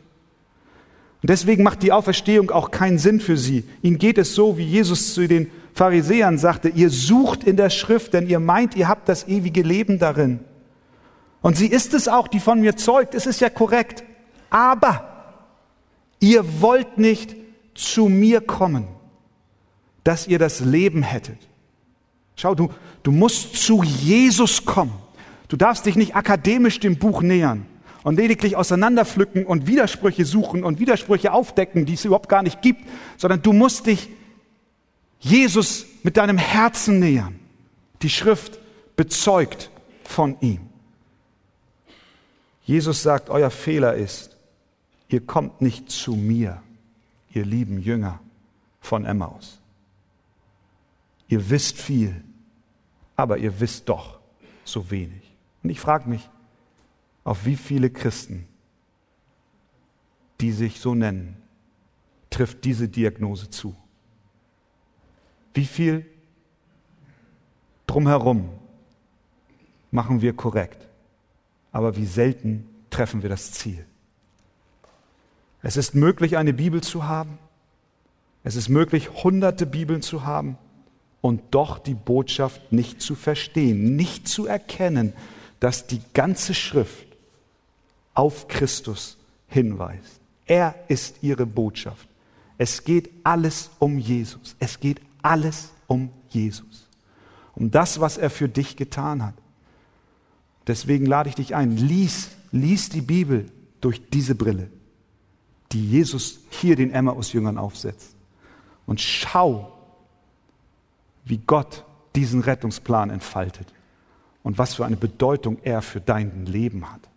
[1.21, 3.65] Und deswegen macht die Auferstehung auch keinen Sinn für sie.
[3.81, 8.13] Ihnen geht es so, wie Jesus zu den Pharisäern sagte, ihr sucht in der Schrift,
[8.13, 10.39] denn ihr meint, ihr habt das ewige Leben darin.
[11.41, 13.15] Und sie ist es auch, die von mir zeugt.
[13.15, 14.03] Es ist ja korrekt.
[14.49, 15.35] Aber
[16.19, 17.35] ihr wollt nicht
[17.75, 18.87] zu mir kommen
[20.09, 21.37] dass ihr das Leben hättet.
[22.35, 22.69] Schau, du,
[23.03, 24.93] du musst zu Jesus kommen.
[25.49, 27.65] Du darfst dich nicht akademisch dem Buch nähern
[28.09, 32.81] und lediglich auseinanderpflücken und Widersprüche suchen und Widersprüche aufdecken, die es überhaupt gar nicht gibt,
[33.17, 34.09] sondern du musst dich
[35.19, 37.39] Jesus mit deinem Herzen nähern.
[38.01, 38.57] Die Schrift
[38.95, 39.69] bezeugt
[40.03, 40.61] von ihm.
[42.63, 44.35] Jesus sagt, euer Fehler ist,
[45.09, 46.63] ihr kommt nicht zu mir,
[47.31, 48.19] ihr lieben Jünger
[48.81, 49.59] von Emmaus.
[51.27, 52.23] Ihr wisst viel,
[53.15, 54.17] aber ihr wisst doch
[54.65, 55.21] so wenig.
[55.61, 56.27] Und ich frage mich,
[57.29, 58.47] auf wie viele Christen,
[60.41, 61.37] die sich so nennen,
[62.31, 63.75] trifft diese Diagnose zu?
[65.53, 66.07] Wie viel
[67.85, 68.49] drumherum
[69.91, 70.87] machen wir korrekt,
[71.71, 73.85] aber wie selten treffen wir das Ziel?
[75.61, 77.37] Es ist möglich, eine Bibel zu haben.
[78.43, 80.57] Es ist möglich, hunderte Bibeln zu haben
[81.21, 85.13] und doch die Botschaft nicht zu verstehen, nicht zu erkennen,
[85.59, 87.08] dass die ganze Schrift
[88.13, 90.19] auf Christus hinweist.
[90.45, 92.07] Er ist ihre Botschaft.
[92.57, 94.55] Es geht alles um Jesus.
[94.59, 96.87] Es geht alles um Jesus.
[97.55, 99.35] Um das, was er für dich getan hat.
[100.67, 103.51] Deswegen lade ich dich ein, lies, lies die Bibel
[103.81, 104.69] durch diese Brille,
[105.71, 108.15] die Jesus hier den Emmaus-Jüngern aufsetzt.
[108.85, 109.77] Und schau,
[111.25, 111.85] wie Gott
[112.15, 113.67] diesen Rettungsplan entfaltet
[114.43, 117.08] und was für eine Bedeutung er für dein Leben hat.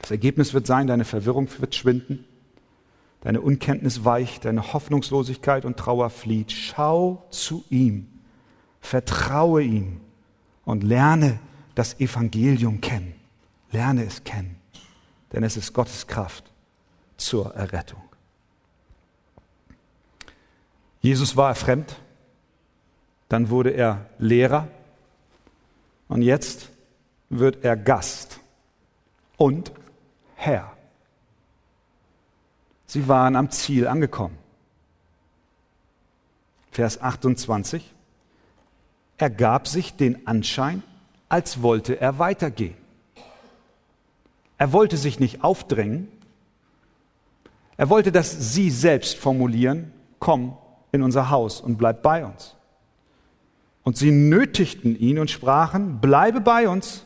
[0.00, 2.24] Das Ergebnis wird sein, deine Verwirrung wird schwinden,
[3.20, 6.52] deine Unkenntnis weicht, deine Hoffnungslosigkeit und Trauer flieht.
[6.52, 8.08] Schau zu ihm,
[8.80, 10.00] vertraue ihm
[10.64, 11.38] und lerne
[11.74, 13.14] das Evangelium kennen.
[13.70, 14.56] Lerne es kennen,
[15.32, 16.50] denn es ist Gottes Kraft
[17.16, 18.02] zur Errettung.
[21.00, 21.96] Jesus war fremd,
[23.28, 24.68] dann wurde er Lehrer
[26.08, 26.70] und jetzt
[27.28, 28.27] wird er Gast
[29.38, 29.72] und
[30.34, 30.70] Herr.
[32.84, 34.36] Sie waren am Ziel angekommen.
[36.70, 37.94] Vers 28.
[39.16, 40.82] Er gab sich den Anschein,
[41.28, 42.76] als wollte er weitergehen.
[44.58, 46.08] Er wollte sich nicht aufdrängen.
[47.76, 50.56] Er wollte, dass sie selbst formulieren, komm
[50.92, 52.56] in unser Haus und bleib bei uns.
[53.84, 57.04] Und sie nötigten ihn und sprachen, bleibe bei uns,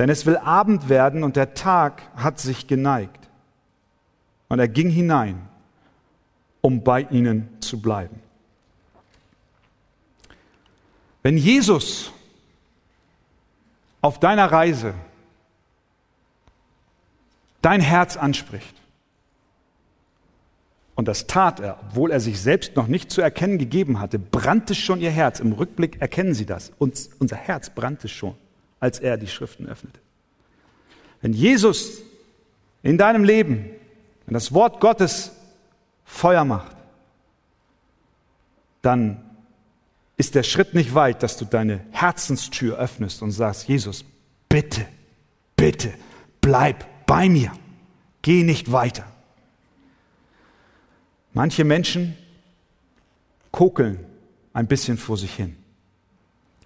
[0.00, 3.28] denn es will Abend werden und der Tag hat sich geneigt.
[4.48, 5.46] Und er ging hinein,
[6.62, 8.18] um bei ihnen zu bleiben.
[11.22, 12.12] Wenn Jesus
[14.00, 14.94] auf deiner Reise
[17.60, 18.74] dein Herz anspricht,
[20.94, 24.74] und das tat er, obwohl er sich selbst noch nicht zu erkennen gegeben hatte, brannte
[24.74, 25.40] schon ihr Herz.
[25.40, 26.72] Im Rückblick erkennen Sie das.
[26.78, 28.34] Uns, unser Herz brannte schon,
[28.80, 30.00] als er die Schriften öffnete.
[31.20, 32.00] Wenn Jesus
[32.82, 33.70] in deinem Leben,
[34.26, 35.32] wenn das Wort Gottes
[36.04, 36.76] Feuer macht,
[38.82, 39.22] dann
[40.16, 44.04] ist der Schritt nicht weit, dass du deine Herzenstür öffnest und sagst, Jesus,
[44.48, 44.86] bitte,
[45.56, 45.92] bitte,
[46.40, 47.52] bleib bei mir.
[48.22, 49.06] Geh nicht weiter.
[51.32, 52.16] Manche Menschen
[53.50, 54.04] kokeln
[54.52, 55.56] ein bisschen vor sich hin.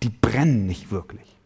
[0.03, 1.37] Die brennen nicht wirklich.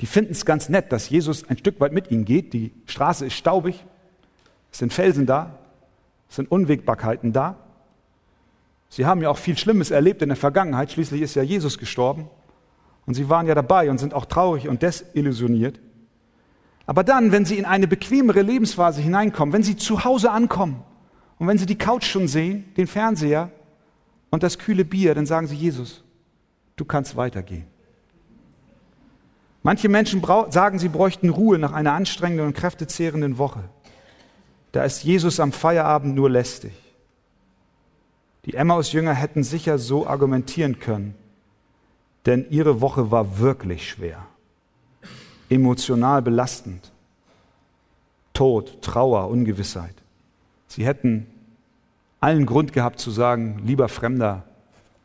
[0.00, 2.52] Die finden es ganz nett, dass Jesus ein Stück weit mit ihnen geht.
[2.52, 3.84] Die Straße ist staubig,
[4.72, 5.58] es sind Felsen da,
[6.28, 7.56] es sind Unwägbarkeiten da.
[8.88, 10.90] Sie haben ja auch viel Schlimmes erlebt in der Vergangenheit.
[10.90, 12.28] Schließlich ist ja Jesus gestorben.
[13.06, 15.80] Und sie waren ja dabei und sind auch traurig und desillusioniert.
[16.86, 20.82] Aber dann, wenn sie in eine bequemere Lebensphase hineinkommen, wenn sie zu Hause ankommen,
[21.40, 23.50] und wenn sie die Couch schon sehen, den Fernseher
[24.30, 26.04] und das kühle Bier, dann sagen sie, Jesus,
[26.76, 27.64] du kannst weitergehen.
[29.62, 33.64] Manche Menschen sagen, sie bräuchten Ruhe nach einer anstrengenden und kräftezehrenden Woche.
[34.72, 36.72] Da ist Jesus am Feierabend nur lästig.
[38.46, 41.14] Die Emmaus-Jünger hätten sicher so argumentieren können,
[42.24, 44.26] denn ihre Woche war wirklich schwer,
[45.50, 46.90] emotional belastend.
[48.32, 49.94] Tod, Trauer, Ungewissheit.
[50.68, 51.26] Sie hätten
[52.20, 54.44] allen Grund gehabt zu sagen, lieber Fremder,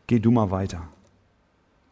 [0.08, 0.88] geh du mal weiter.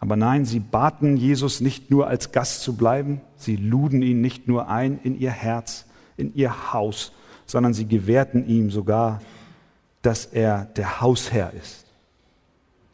[0.03, 4.49] Aber nein, sie baten Jesus nicht nur als Gast zu bleiben, sie luden ihn nicht
[4.49, 5.85] nur ein in ihr Herz,
[6.17, 7.13] in ihr Haus,
[7.45, 9.21] sondern sie gewährten ihm sogar,
[10.01, 11.85] dass er der Hausherr ist.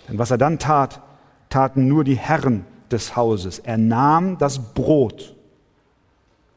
[0.07, 1.01] Denn was er dann tat,
[1.49, 3.57] taten nur die Herren des Hauses.
[3.57, 5.35] Er nahm das Brot,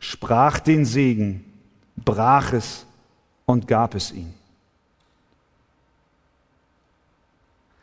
[0.01, 1.47] sprach den Segen,
[1.97, 2.85] brach es
[3.47, 4.35] und gab es ihm.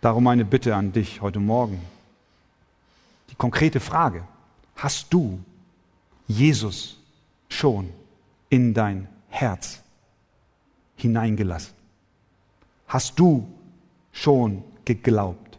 [0.01, 1.81] Darum eine Bitte an dich heute Morgen.
[3.39, 4.25] Konkrete Frage.
[4.75, 5.39] Hast du
[6.27, 6.99] Jesus
[7.47, 7.89] schon
[8.49, 9.81] in dein Herz
[10.97, 11.73] hineingelassen?
[12.85, 13.47] Hast du
[14.11, 15.57] schon geglaubt,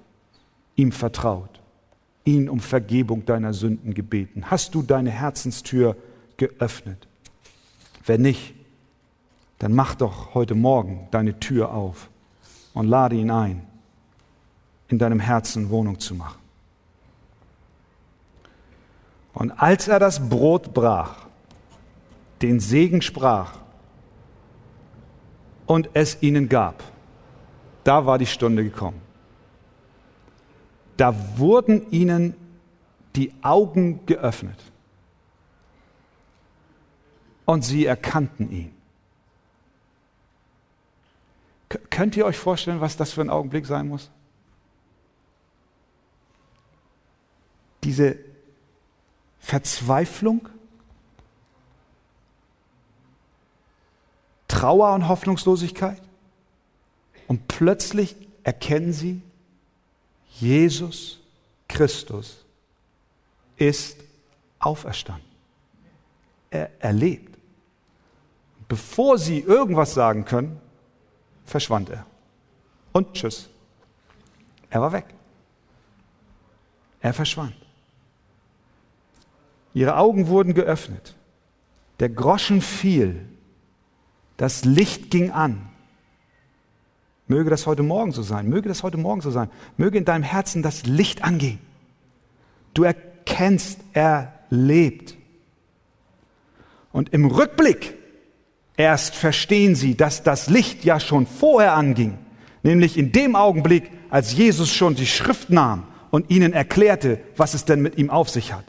[0.77, 1.61] ihm vertraut,
[2.25, 4.51] ihn um Vergebung deiner Sünden gebeten?
[4.51, 5.97] Hast du deine Herzenstür
[6.37, 7.09] geöffnet?
[8.05, 8.55] Wenn nicht,
[9.59, 12.11] dann mach doch heute Morgen deine Tür auf
[12.75, 13.67] und lade ihn ein,
[14.89, 16.41] in deinem Herzen Wohnung zu machen.
[19.33, 21.27] Und als er das Brot brach,
[22.43, 23.59] den Segen sprach
[25.67, 26.83] und es ihnen gab,
[27.85, 29.01] da war die Stunde gekommen.
[30.97, 32.35] Da wurden ihnen
[33.17, 34.59] die Augen geöffnet
[37.45, 38.75] und sie erkannten ihn.
[41.89, 44.11] Könnt ihr euch vorstellen, was das für ein Augenblick sein muss?
[47.85, 48.19] Diese
[49.41, 50.49] Verzweiflung,
[54.47, 56.03] Trauer und Hoffnungslosigkeit.
[57.27, 59.23] Und plötzlich erkennen sie,
[60.39, 61.21] Jesus
[61.69, 62.45] Christus
[63.57, 63.97] ist
[64.59, 65.29] auferstanden.
[66.51, 67.39] Er erlebt.
[68.69, 70.61] Bevor sie irgendwas sagen können,
[71.45, 72.07] verschwand er.
[72.93, 73.49] Und tschüss.
[74.69, 75.07] Er war weg.
[77.01, 77.55] Er verschwand.
[79.75, 81.17] Ihre Augen wurden geöffnet.
[82.01, 83.27] Der Groschen fiel.
[84.37, 85.69] Das Licht ging an.
[87.29, 88.49] Möge das heute Morgen so sein.
[88.49, 89.51] Möge das heute Morgen so sein.
[89.77, 91.61] Möge in deinem Herzen das Licht angehen.
[92.75, 95.17] Du erkennst, er lebt.
[96.93, 97.95] Und im Rückblick
[98.77, 102.19] erst verstehen sie, dass das Licht ja schon vorher anging.
[102.63, 107.65] Nämlich in dem Augenblick, als Jesus schon die Schrift nahm und ihnen erklärte, was es
[107.65, 108.65] denn mit ihm auf sich hat.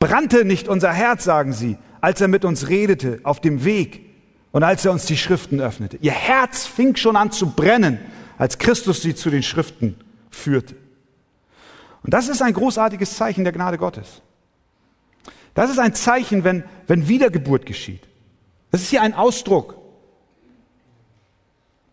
[0.00, 4.06] Brannte nicht unser Herz, sagen sie, als er mit uns redete auf dem Weg
[4.50, 5.98] und als er uns die Schriften öffnete.
[5.98, 8.00] Ihr Herz fing schon an zu brennen,
[8.38, 9.96] als Christus sie zu den Schriften
[10.30, 10.74] führte.
[12.02, 14.22] Und das ist ein großartiges Zeichen der Gnade Gottes.
[15.52, 18.08] Das ist ein Zeichen, wenn, wenn Wiedergeburt geschieht.
[18.70, 19.76] Das ist hier ein Ausdruck,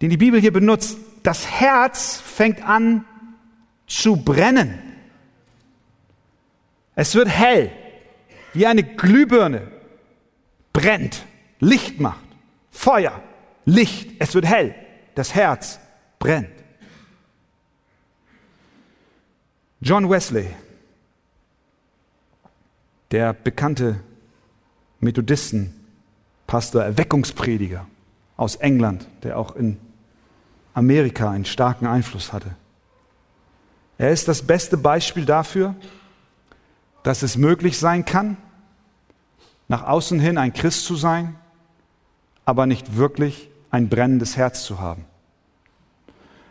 [0.01, 0.97] den die Bibel hier benutzt.
[1.23, 3.03] Das Herz fängt an
[3.85, 4.81] zu brennen.
[6.95, 7.69] Es wird hell
[8.57, 9.67] wie eine Glühbirne
[10.73, 11.25] brennt,
[11.59, 12.25] Licht macht,
[12.71, 13.21] Feuer,
[13.65, 14.73] Licht, es wird hell,
[15.13, 15.79] das Herz
[16.17, 16.49] brennt.
[19.79, 20.47] John Wesley,
[23.11, 23.99] der bekannte
[25.01, 27.85] Methodistenpastor, Erweckungsprediger
[28.37, 29.77] aus England, der auch in
[30.73, 32.55] Amerika einen starken Einfluss hatte.
[33.99, 35.75] Er ist das beste Beispiel dafür,
[37.03, 38.37] dass es möglich sein kann,
[39.67, 41.35] nach außen hin ein Christ zu sein,
[42.45, 45.05] aber nicht wirklich ein brennendes Herz zu haben.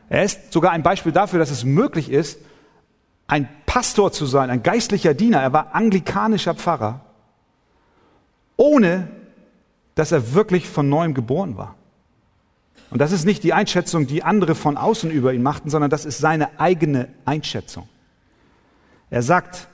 [0.08, 2.38] Er ist sogar ein Beispiel dafür, dass es möglich ist,
[3.26, 5.40] ein Pastor zu sein, ein geistlicher Diener.
[5.40, 7.00] Er war anglikanischer Pfarrer,
[8.56, 9.08] ohne
[9.94, 11.74] dass er wirklich von neuem geboren war.
[12.90, 16.04] Und das ist nicht die Einschätzung, die andere von außen über ihn machten, sondern das
[16.04, 17.88] ist seine eigene Einschätzung.
[19.10, 19.66] Er sagt,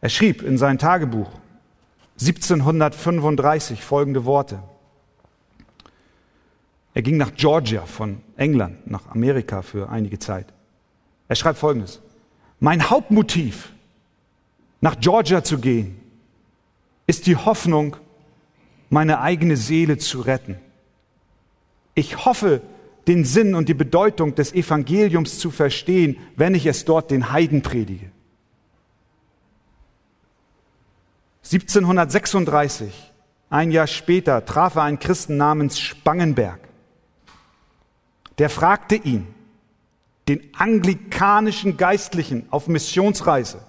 [0.00, 1.30] er schrieb in sein Tagebuch,
[2.20, 4.62] 1735 folgende Worte.
[6.94, 10.46] Er ging nach Georgia von England nach Amerika für einige Zeit.
[11.28, 12.00] Er schreibt folgendes.
[12.58, 13.72] Mein Hauptmotiv,
[14.80, 16.00] nach Georgia zu gehen,
[17.06, 17.96] ist die Hoffnung,
[18.90, 20.56] meine eigene Seele zu retten.
[21.94, 22.62] Ich hoffe,
[23.06, 27.62] den Sinn und die Bedeutung des Evangeliums zu verstehen, wenn ich es dort den Heiden
[27.62, 28.10] predige.
[31.50, 32.92] 1736,
[33.48, 36.60] ein Jahr später, traf er einen Christen namens Spangenberg.
[38.36, 39.34] Der fragte ihn,
[40.28, 43.62] den anglikanischen Geistlichen auf Missionsreise.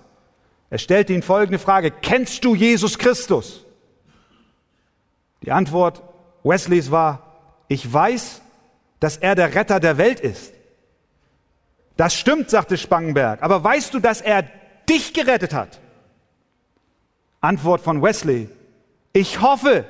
[0.70, 3.66] Er stellte ihn folgende Frage, kennst du Jesus Christus?
[5.44, 6.04] Die Antwort
[6.44, 7.38] Wesleys war,
[7.70, 8.42] ich weiß,
[9.00, 10.54] dass er der Retter der Welt ist.
[11.96, 14.44] Das stimmt, sagte Spangenberg, aber weißt du, dass er
[14.90, 15.80] dich gerettet hat?
[17.42, 18.50] Antwort von Wesley,
[19.14, 19.86] ich hoffe,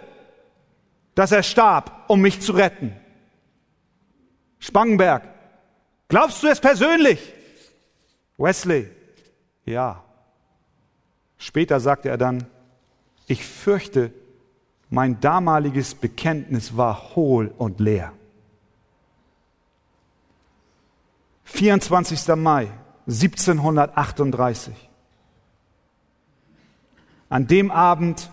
[1.16, 2.96] dass er starb, um mich zu retten.
[4.60, 5.24] Spangenberg,
[6.08, 7.34] glaubst du es persönlich?
[8.38, 8.90] Wesley,
[9.66, 10.04] ja.
[11.38, 12.46] Später sagte er dann,
[13.28, 14.14] ich fürchte,
[14.90, 18.14] mein damaliges Bekenntnis war hohl und leer.
[21.46, 22.36] 24.
[22.36, 22.70] Mai
[23.08, 24.89] 1738.
[27.30, 28.32] An dem Abend,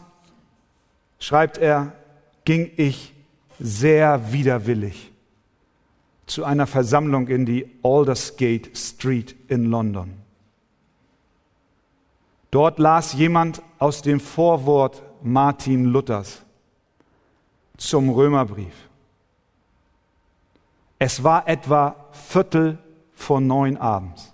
[1.19, 1.93] schreibt er,
[2.45, 3.15] ging ich
[3.59, 5.13] sehr widerwillig
[6.27, 10.15] zu einer Versammlung in die Aldersgate Street in London.
[12.51, 16.43] Dort las jemand aus dem Vorwort Martin Luthers
[17.77, 18.75] zum Römerbrief.
[20.99, 22.79] Es war etwa Viertel
[23.15, 24.33] vor neun abends.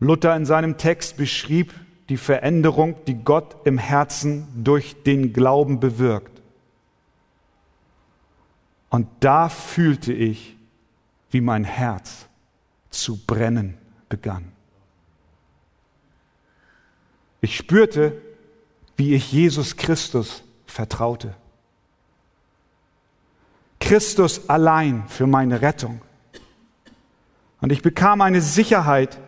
[0.00, 1.74] Luther in seinem Text beschrieb
[2.08, 6.42] die Veränderung, die Gott im Herzen durch den Glauben bewirkt.
[8.88, 10.56] Und da fühlte ich,
[11.30, 12.26] wie mein Herz
[12.90, 13.78] zu brennen
[14.08, 14.50] begann.
[17.40, 18.20] Ich spürte,
[18.96, 21.34] wie ich Jesus Christus vertraute.
[23.78, 26.02] Christus allein für meine Rettung.
[27.60, 29.18] Und ich bekam eine Sicherheit,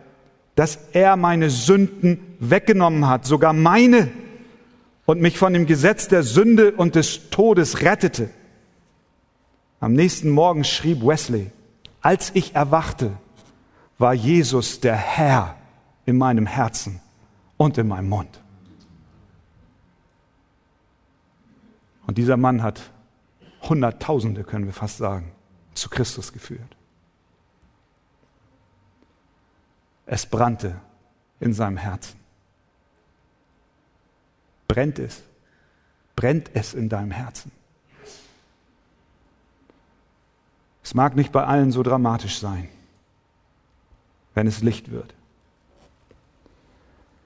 [0.55, 4.11] dass er meine Sünden weggenommen hat, sogar meine,
[5.05, 8.29] und mich von dem Gesetz der Sünde und des Todes rettete.
[9.79, 11.51] Am nächsten Morgen schrieb Wesley,
[12.01, 13.11] als ich erwachte,
[13.97, 15.57] war Jesus der Herr
[16.05, 17.01] in meinem Herzen
[17.57, 18.41] und in meinem Mund.
[22.05, 22.91] Und dieser Mann hat
[23.61, 25.31] Hunderttausende, können wir fast sagen,
[25.73, 26.77] zu Christus geführt.
[30.13, 30.79] Es brannte
[31.39, 32.19] in seinem Herzen.
[34.67, 35.23] Brennt es?
[36.15, 37.51] Brennt es in deinem Herzen?
[40.83, 42.69] Es mag nicht bei allen so dramatisch sein,
[44.35, 45.15] wenn es Licht wird.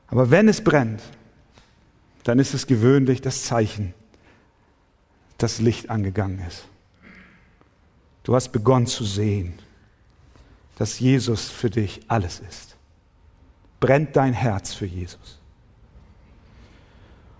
[0.07, 1.01] Aber wenn es brennt,
[2.23, 3.93] dann ist es gewöhnlich das Zeichen,
[5.37, 6.63] dass Licht angegangen ist.
[8.23, 9.59] Du hast begonnen zu sehen,
[10.77, 12.76] dass Jesus für dich alles ist.
[13.79, 15.39] Brennt dein Herz für Jesus.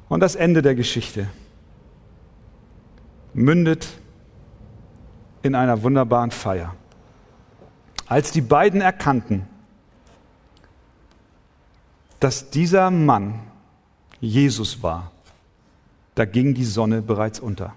[0.10, 1.28] Und das Ende der Geschichte
[3.34, 3.88] mündet
[5.42, 6.76] in einer wunderbaren Feier.
[8.08, 9.48] Als die beiden erkannten,
[12.20, 13.40] dass dieser Mann
[14.20, 15.12] Jesus war,
[16.16, 17.76] da ging die Sonne bereits unter.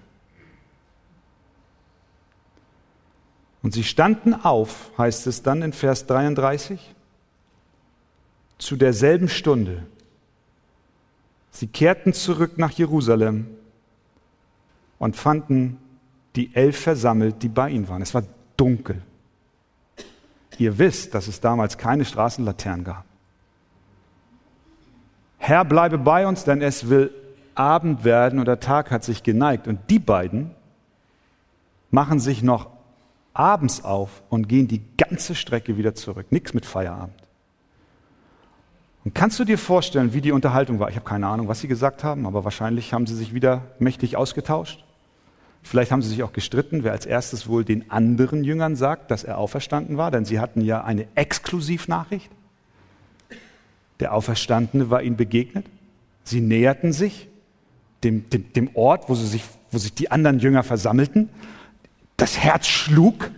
[3.61, 6.95] Und sie standen auf, heißt es dann in Vers 33,
[8.61, 9.83] zu derselben Stunde.
[11.51, 13.47] Sie kehrten zurück nach Jerusalem
[14.99, 15.77] und fanden
[16.35, 18.01] die elf versammelt, die bei ihnen waren.
[18.01, 18.23] Es war
[18.55, 19.01] dunkel.
[20.57, 23.05] Ihr wisst, dass es damals keine Straßenlaternen gab.
[25.39, 27.09] Herr, bleibe bei uns, denn es will
[27.55, 29.67] Abend werden und der Tag hat sich geneigt.
[29.67, 30.51] Und die beiden
[31.89, 32.69] machen sich noch
[33.33, 36.27] abends auf und gehen die ganze Strecke wieder zurück.
[36.31, 37.20] Nichts mit Feierabend.
[39.03, 40.89] Und kannst du dir vorstellen, wie die Unterhaltung war?
[40.89, 44.15] Ich habe keine Ahnung, was sie gesagt haben, aber wahrscheinlich haben sie sich wieder mächtig
[44.15, 44.83] ausgetauscht.
[45.63, 49.23] Vielleicht haben sie sich auch gestritten, wer als erstes wohl den anderen Jüngern sagt, dass
[49.23, 52.29] er auferstanden war, denn sie hatten ja eine Exklusivnachricht.
[53.99, 55.65] Der Auferstandene war ihnen begegnet.
[56.23, 57.27] Sie näherten sich
[58.03, 61.29] dem, dem, dem Ort, wo, sich, wo sich die anderen Jünger versammelten.
[62.17, 63.29] Das Herz schlug.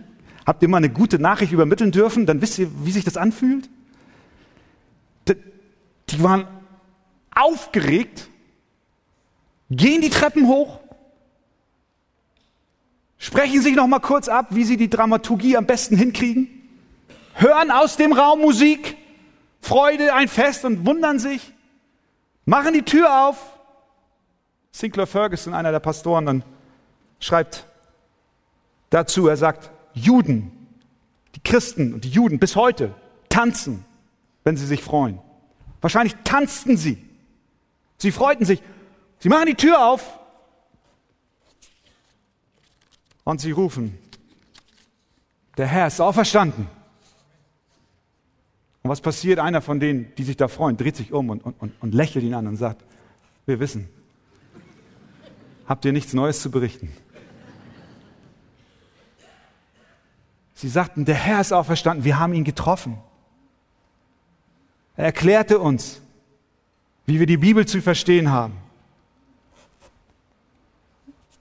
[0.46, 2.24] Habt ihr mal eine gute Nachricht übermitteln dürfen?
[2.24, 3.68] Dann wisst ihr, wie sich das anfühlt.
[6.10, 6.46] Die waren
[7.34, 8.28] aufgeregt,
[9.70, 10.80] gehen die Treppen hoch,
[13.18, 16.48] sprechen sich noch mal kurz ab, wie sie die Dramaturgie am besten hinkriegen,
[17.34, 18.96] hören aus dem Raum Musik,
[19.60, 21.52] Freude, ein Fest und wundern sich,
[22.44, 23.38] machen die Tür auf.
[24.72, 26.44] Sinclair Ferguson, einer der Pastoren, dann
[27.18, 27.66] schreibt
[28.90, 30.52] dazu, er sagt, Juden,
[31.34, 32.94] die Christen und die Juden bis heute
[33.28, 33.84] tanzen,
[34.42, 35.18] wenn sie sich freuen.
[35.84, 36.96] Wahrscheinlich tanzten sie.
[37.98, 38.62] Sie freuten sich.
[39.18, 40.18] Sie machen die Tür auf
[43.22, 43.98] und sie rufen,
[45.58, 46.68] der Herr ist auferstanden.
[48.82, 49.38] Und was passiert?
[49.38, 52.32] Einer von denen, die sich da freuen, dreht sich um und, und, und lächelt ihn
[52.32, 52.82] an und sagt,
[53.44, 53.86] wir wissen,
[55.66, 56.90] habt ihr nichts Neues zu berichten?
[60.54, 62.96] Sie sagten, der Herr ist auferstanden, wir haben ihn getroffen.
[64.96, 66.00] Er erklärte uns,
[67.06, 68.54] wie wir die Bibel zu verstehen haben.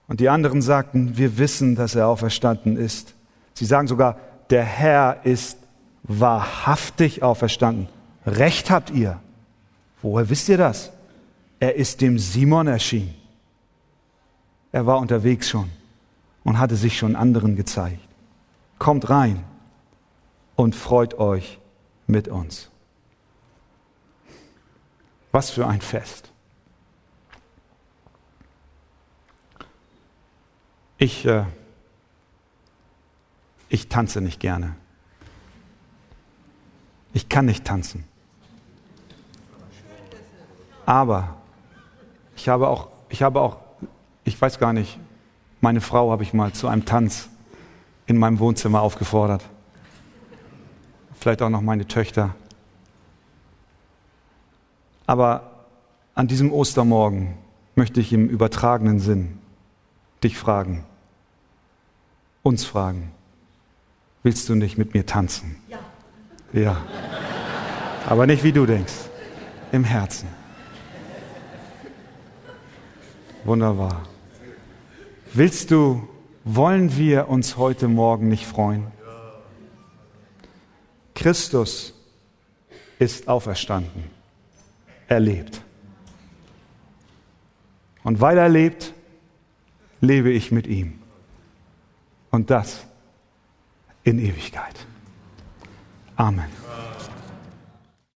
[0.07, 3.13] Und die anderen sagten, wir wissen, dass er auferstanden ist.
[3.53, 5.57] Sie sagen sogar, der Herr ist
[6.03, 7.87] wahrhaftig auferstanden.
[8.25, 9.19] Recht habt ihr.
[10.01, 10.91] Woher wisst ihr das?
[11.59, 13.13] Er ist dem Simon erschienen.
[14.71, 15.69] Er war unterwegs schon
[16.43, 17.99] und hatte sich schon anderen gezeigt.
[18.79, 19.43] Kommt rein
[20.55, 21.59] und freut euch
[22.05, 22.69] mit uns.
[25.33, 26.31] Was für ein Fest.
[30.99, 31.43] Ich, äh,
[33.67, 34.75] ich tanze nicht gerne.
[37.13, 38.05] Ich kann nicht tanzen.
[40.85, 41.35] Aber
[42.35, 43.57] ich habe auch, ich habe auch,
[44.23, 44.99] ich weiß gar nicht,
[45.61, 47.27] meine Frau habe ich mal zu einem Tanz
[48.05, 49.43] in meinem Wohnzimmer aufgefordert.
[51.19, 52.35] Vielleicht auch noch meine Töchter.
[55.05, 55.65] Aber
[56.15, 57.37] an diesem Ostermorgen
[57.75, 59.39] möchte ich im übertragenen Sinn
[60.23, 60.85] dich fragen,
[62.43, 63.11] uns fragen,
[64.21, 65.57] willst du nicht mit mir tanzen?
[65.67, 65.79] Ja.
[66.53, 66.77] Ja.
[68.07, 68.93] Aber nicht wie du denkst,
[69.71, 70.27] im Herzen.
[73.43, 74.03] Wunderbar.
[75.33, 76.07] Willst du,
[76.43, 78.87] wollen wir uns heute Morgen nicht freuen?
[81.15, 81.93] Christus
[82.99, 84.12] ist auferstanden.
[85.13, 85.61] Er lebt.
[88.03, 88.95] Und weil er lebt,
[90.01, 90.97] lebe ich mit ihm.
[92.31, 92.83] Und das
[94.03, 94.87] in Ewigkeit.
[96.15, 96.49] Amen.